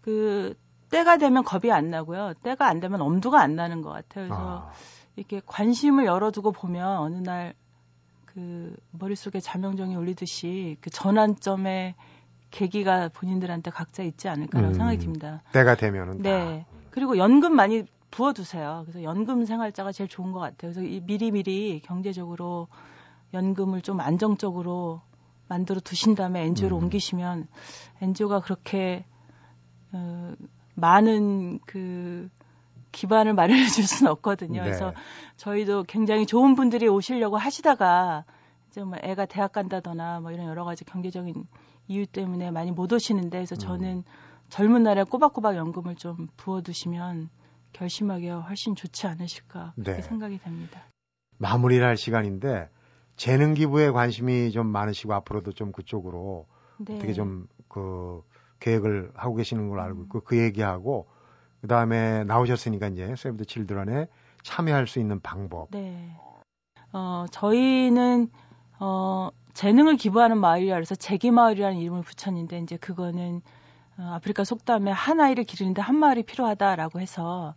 그 0.01 0.55
때가 0.89 1.17
되면 1.17 1.43
겁이 1.43 1.71
안 1.71 1.89
나고요. 1.89 2.33
때가 2.43 2.67
안 2.67 2.79
되면 2.79 3.01
엄두가 3.01 3.41
안 3.41 3.55
나는 3.55 3.81
것 3.81 3.89
같아요. 3.89 4.27
그래서 4.27 4.67
아. 4.67 4.71
이렇게 5.15 5.41
관심을 5.45 6.05
열어두고 6.05 6.51
보면 6.51 6.97
어느 6.97 7.15
날 7.15 7.53
그 8.35 8.75
머릿속에 8.91 9.39
자명종이 9.39 9.95
울리듯이 9.95 10.75
그 10.81 10.89
전환점에 10.89 11.95
계기가 12.51 13.07
본인들한테 13.07 13.71
각자 13.71 14.03
있지 14.03 14.27
않을까라고 14.27 14.73
음, 14.73 14.73
생각이 14.73 14.97
듭니다. 14.97 15.41
때가 15.53 15.75
되면은 15.75 16.21
네. 16.21 16.65
다. 16.95 16.99
그리고 16.99 17.17
연금 17.17 17.55
많이 17.55 17.83
부어두세요. 18.11 18.83
그래서 18.85 19.03
연금 19.03 19.45
생활자가 19.45 19.91
제일 19.91 20.07
좋은 20.09 20.31
것 20.31 20.39
같아요. 20.39 20.71
그래서 20.71 20.81
이 20.81 21.01
미리미리 21.01 21.81
경제적으로 21.83 22.67
연금을 23.33 23.81
좀 23.81 23.99
안정적으로 23.99 25.01
만들어 25.47 25.79
두신 25.79 26.15
다음에 26.15 26.43
NGO로 26.45 26.77
음. 26.77 26.83
옮기시면 26.83 27.47
NGO가 28.01 28.39
그렇게 28.39 29.05
어, 29.91 30.33
많은 30.75 31.59
그 31.65 32.29
기반을 32.91 33.33
마련해 33.33 33.67
줄 33.67 33.85
수는 33.85 34.11
없거든요. 34.13 34.61
네. 34.61 34.65
그래서 34.65 34.93
저희도 35.35 35.83
굉장히 35.83 36.25
좋은 36.25 36.55
분들이 36.55 36.87
오시려고 36.87 37.37
하시다가 37.37 38.23
이제 38.69 38.83
뭐 38.83 38.97
애가 39.01 39.25
대학 39.25 39.51
간다거나 39.51 40.21
뭐 40.21 40.31
이런 40.31 40.47
여러 40.47 40.63
가지 40.63 40.85
경제적인 40.85 41.45
이유 41.87 42.07
때문에 42.07 42.51
많이 42.51 42.71
못 42.71 42.91
오시는데 42.91 43.37
그래서 43.37 43.55
저는 43.55 43.97
음. 43.97 44.03
젊은 44.49 44.83
날에 44.83 45.03
꼬박꼬박 45.03 45.55
연금을 45.55 45.95
좀 45.95 46.27
부어두시면 46.37 47.29
결심하기가 47.73 48.41
훨씬 48.41 48.75
좋지 48.75 49.07
않으실까 49.07 49.73
그렇게 49.75 49.93
네. 49.93 50.01
생각이 50.01 50.37
됩니다. 50.39 50.83
마무리를 51.37 51.85
할 51.85 51.97
시간인데 51.97 52.69
재능 53.17 53.53
기부에 53.53 53.91
관심이 53.91 54.51
좀 54.51 54.67
많으시고 54.67 55.13
앞으로도 55.13 55.51
좀 55.51 55.71
그쪽으로 55.71 56.47
네. 56.77 56.95
어떻게 56.95 57.13
좀 57.13 57.47
그 57.75 58.23
계획을 58.61 59.11
하고 59.15 59.35
계시는 59.35 59.67
걸 59.67 59.81
알고 59.81 60.03
있고 60.03 60.21
그 60.21 60.37
얘기하고 60.37 61.07
그 61.59 61.67
다음에 61.67 62.23
나오셨으니까 62.23 62.87
이제 62.87 63.13
세브드 63.17 63.45
칠드런에 63.45 64.07
참여할 64.43 64.87
수 64.87 64.99
있는 64.99 65.19
방법. 65.19 65.67
네. 65.71 66.15
어 66.93 67.25
저희는 67.31 68.29
어 68.79 69.29
재능을 69.53 69.97
기부하는 69.97 70.37
마을이라 70.37 70.77
해서 70.77 70.95
재기 70.95 71.31
마을이라는 71.31 71.77
이름을 71.77 72.03
붙였는데 72.03 72.59
이제 72.59 72.77
그거는 72.77 73.37
어, 73.37 73.41
아프리카 73.97 74.43
속담에 74.43 74.91
한 74.91 75.19
아이를 75.19 75.43
기르는데 75.43 75.81
한 75.81 75.95
마을이 75.95 76.23
필요하다라고 76.23 76.99
해서 76.99 77.55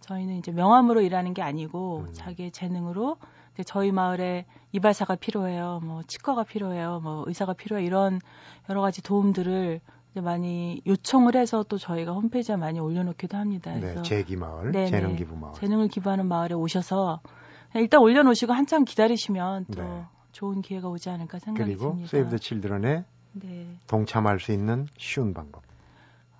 저희는 0.00 0.36
이제 0.36 0.52
명함으로 0.52 1.00
일하는 1.00 1.34
게 1.34 1.42
아니고 1.42 2.06
음. 2.08 2.12
자기의 2.12 2.50
재능으로 2.50 3.16
저희 3.64 3.90
마을에 3.92 4.44
이발사가 4.72 5.16
필요해요. 5.16 5.80
뭐 5.82 6.02
치과가 6.02 6.44
필요해요. 6.44 7.00
뭐 7.02 7.24
의사가 7.26 7.54
필요해 7.54 7.84
이런 7.84 8.20
여러 8.68 8.82
가지 8.82 9.02
도움들을 9.02 9.80
이제 10.10 10.20
많이 10.20 10.82
요청을 10.86 11.36
해서 11.36 11.62
또 11.62 11.78
저희가 11.78 12.12
홈페이지에 12.12 12.56
많이 12.56 12.78
올려놓기도 12.80 13.36
합니다. 13.36 13.72
네, 13.72 13.80
그래서 13.80 14.02
네, 14.02 14.08
재기 14.08 14.36
마을, 14.36 14.72
재능 14.72 15.16
기부 15.16 15.36
마을. 15.36 15.54
재능을 15.54 15.88
기부하는 15.88 16.26
마을에 16.26 16.54
오셔서 16.54 17.20
일단 17.74 18.00
올려놓으시고 18.00 18.52
한참 18.52 18.84
기다리시면 18.84 19.66
또 19.74 19.82
네. 19.82 20.04
좋은 20.32 20.60
기회가 20.62 20.88
오지 20.88 21.08
않을까 21.08 21.38
생각이 21.38 21.64
그리고 21.64 21.90
듭니다. 21.90 22.10
세이브 22.10 22.30
더 22.30 22.38
칠드런에 22.38 23.04
네. 23.32 23.66
동참할 23.86 24.40
수 24.40 24.52
있는 24.52 24.86
쉬운 24.98 25.32
방법. 25.32 25.62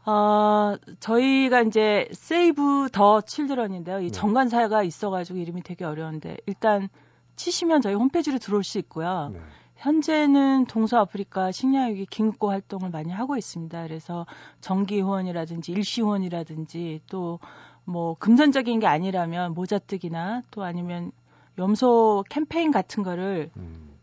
어, 0.07 0.77
저희가 1.01 1.63
이제 1.63 2.09
세이브 2.13 2.91
더 2.93 3.21
칠드런인데요. 3.21 4.01
이 4.01 4.05
네. 4.05 4.11
정관사가 4.11 4.83
있어가지고 4.83 5.39
이름이 5.39 5.63
되게 5.63 5.85
어려운데 5.85 6.37
일단 6.47 6.89
치시면 7.35 7.83
저희 7.83 7.95
홈페이지로 7.95 8.39
들어올 8.39 8.65
수 8.65 8.79
있고요. 8.79 9.31
네. 9.33 9.41
현재는 9.77 10.67
동서아프리카 10.67 11.53
식량위기 11.53 12.07
긴급고 12.07 12.51
활동을 12.51 12.89
많이 12.91 13.13
하고 13.13 13.37
있습니다. 13.37 13.83
그래서 13.83 14.25
정기 14.63 15.01
후원이라든지 15.01 15.73
일시 15.73 16.01
후원이라든지 16.01 17.01
또 17.09 17.39
뭐 17.87 18.15
금전적인 18.19 18.81
게 18.81 18.87
아니라면 18.87 19.55
모자뜨기나 19.55 20.43
또 20.51 20.65
아니면 20.65 21.13
염소 21.57 22.25
캠페인 22.29 22.73
같은 22.73 23.03
거를 23.03 23.51
음. 23.57 23.95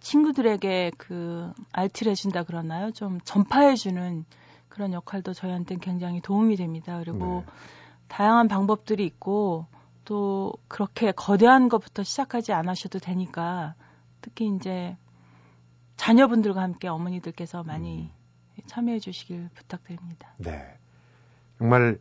친구들에게 0.00 0.92
그 0.96 1.52
알티를 1.72 2.12
해준다 2.12 2.42
그러나요? 2.42 2.90
좀 2.90 3.20
전파해주는 3.22 4.24
그런 4.70 4.94
역할도 4.94 5.34
저희한테는 5.34 5.80
굉장히 5.80 6.22
도움이 6.22 6.56
됩니다. 6.56 6.98
그리고 6.98 7.44
네. 7.44 7.52
다양한 8.08 8.48
방법들이 8.48 9.04
있고 9.04 9.66
또 10.04 10.54
그렇게 10.68 11.12
거대한 11.12 11.68
것부터 11.68 12.02
시작하지 12.02 12.52
않으셔도 12.52 12.98
되니까 12.98 13.74
특히 14.22 14.48
이제 14.48 14.96
자녀분들과 15.96 16.62
함께 16.62 16.88
어머니들께서 16.88 17.62
많이 17.62 18.10
음. 18.56 18.62
참여해 18.66 19.00
주시길 19.00 19.50
부탁드립니다. 19.54 20.32
네. 20.38 20.66
정말 21.58 21.98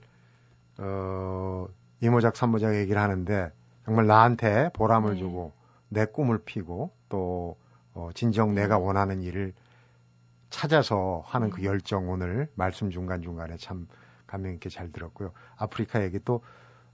어 0.78 1.68
이모작 2.02 2.38
삼모작 2.38 2.76
얘기를 2.76 3.02
하는데 3.02 3.52
정말 3.86 4.08
나한테 4.08 4.70
보람을 4.74 5.14
네. 5.14 5.20
주고 5.20 5.52
내 5.90 6.06
꿈을 6.06 6.40
피고 6.44 6.92
또 7.10 7.58
어, 7.94 8.10
진정 8.14 8.54
내가 8.54 8.78
네. 8.78 8.84
원하는 8.84 9.22
일을 9.22 9.54
찾아서 10.50 11.24
하는 11.26 11.50
그 11.50 11.58
네. 11.58 11.62
그 11.62 11.68
열정 11.68 12.10
오늘 12.10 12.50
말씀 12.56 12.90
중간중간에 12.90 13.58
참 13.58 13.88
감명 14.28 14.54
있게 14.54 14.70
잘 14.70 14.92
들었고요. 14.92 15.32
아프리카 15.58 16.04
얘기 16.04 16.20
또 16.24 16.42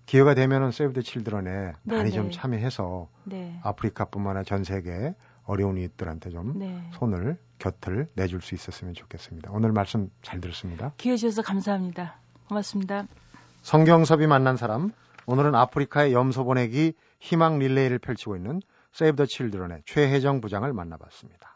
기회가 0.06 0.36
되면은 0.36 0.72
세이브 0.72 0.94
더 0.94 1.02
칠드런에 1.02 1.74
많이 1.84 2.12
좀 2.12 2.32
참여해서 2.32 3.10
네. 3.26 3.60
아프리카뿐만 3.64 4.32
아니라 4.38 4.44
전 4.44 4.64
세계 4.64 5.16
어려운 5.44 5.78
이들한테 5.78 6.30
좀 6.30 6.60
네. 6.60 6.90
손을 6.94 7.38
곁을 7.60 8.08
내줄 8.16 8.42
수 8.42 8.56
있었으면 8.56 8.94
좋겠습니다. 8.94 9.52
오늘 9.52 9.72
말씀 9.72 10.10
잘 10.22 10.42
들었습니다. 10.42 10.94
기회 10.98 11.16
주셔서 11.16 11.42
감사합니다. 11.42 12.20
고맙습니다. 12.48 13.08
성경섭이 13.62 14.28
만난 14.28 14.58
사람 14.58 14.92
오늘은 15.26 15.56
아프리카의 15.56 16.14
염소 16.14 16.44
보내기 16.44 16.94
희망 17.20 17.58
릴레이를 17.60 18.00
펼치고 18.00 18.36
있는 18.36 18.62
세이브 18.92 19.18
더 19.18 19.26
칠드런의 19.26 19.82
최혜정 19.86 20.42
부장을 20.42 20.72
만나봤습니다. 20.72 21.55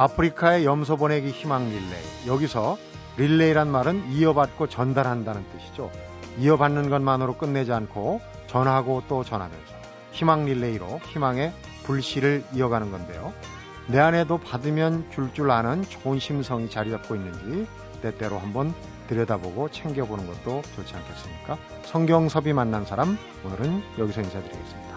아프리카의 0.00 0.64
염소 0.64 0.96
보내기 0.96 1.28
희망 1.28 1.68
릴레이. 1.68 2.26
여기서 2.26 2.78
릴레이란 3.18 3.70
말은 3.70 4.10
이어받고 4.12 4.68
전달한다는 4.68 5.44
뜻이죠. 5.52 5.90
이어받는 6.38 6.88
것만으로 6.88 7.36
끝내지 7.36 7.70
않고 7.70 8.22
전하고 8.46 9.02
또 9.08 9.24
전하면서 9.24 9.74
희망 10.12 10.46
릴레이로 10.46 11.00
희망의 11.04 11.52
불씨를 11.82 12.44
이어가는 12.54 12.90
건데요. 12.90 13.34
내 13.88 13.98
안에도 13.98 14.38
받으면 14.38 15.10
줄줄 15.10 15.34
줄 15.34 15.50
아는 15.50 15.82
좋은 15.82 16.18
심성이 16.18 16.70
자리 16.70 16.90
잡고 16.90 17.14
있는지 17.14 17.66
때때로 18.00 18.38
한번 18.38 18.72
들여다보고 19.08 19.68
챙겨보는 19.70 20.26
것도 20.26 20.62
좋지 20.76 20.94
않겠습니까? 20.94 21.58
성경섭이 21.82 22.54
만난 22.54 22.86
사람 22.86 23.18
오늘은 23.44 23.82
여기서 23.98 24.22
인사드리겠습니다. 24.22 24.89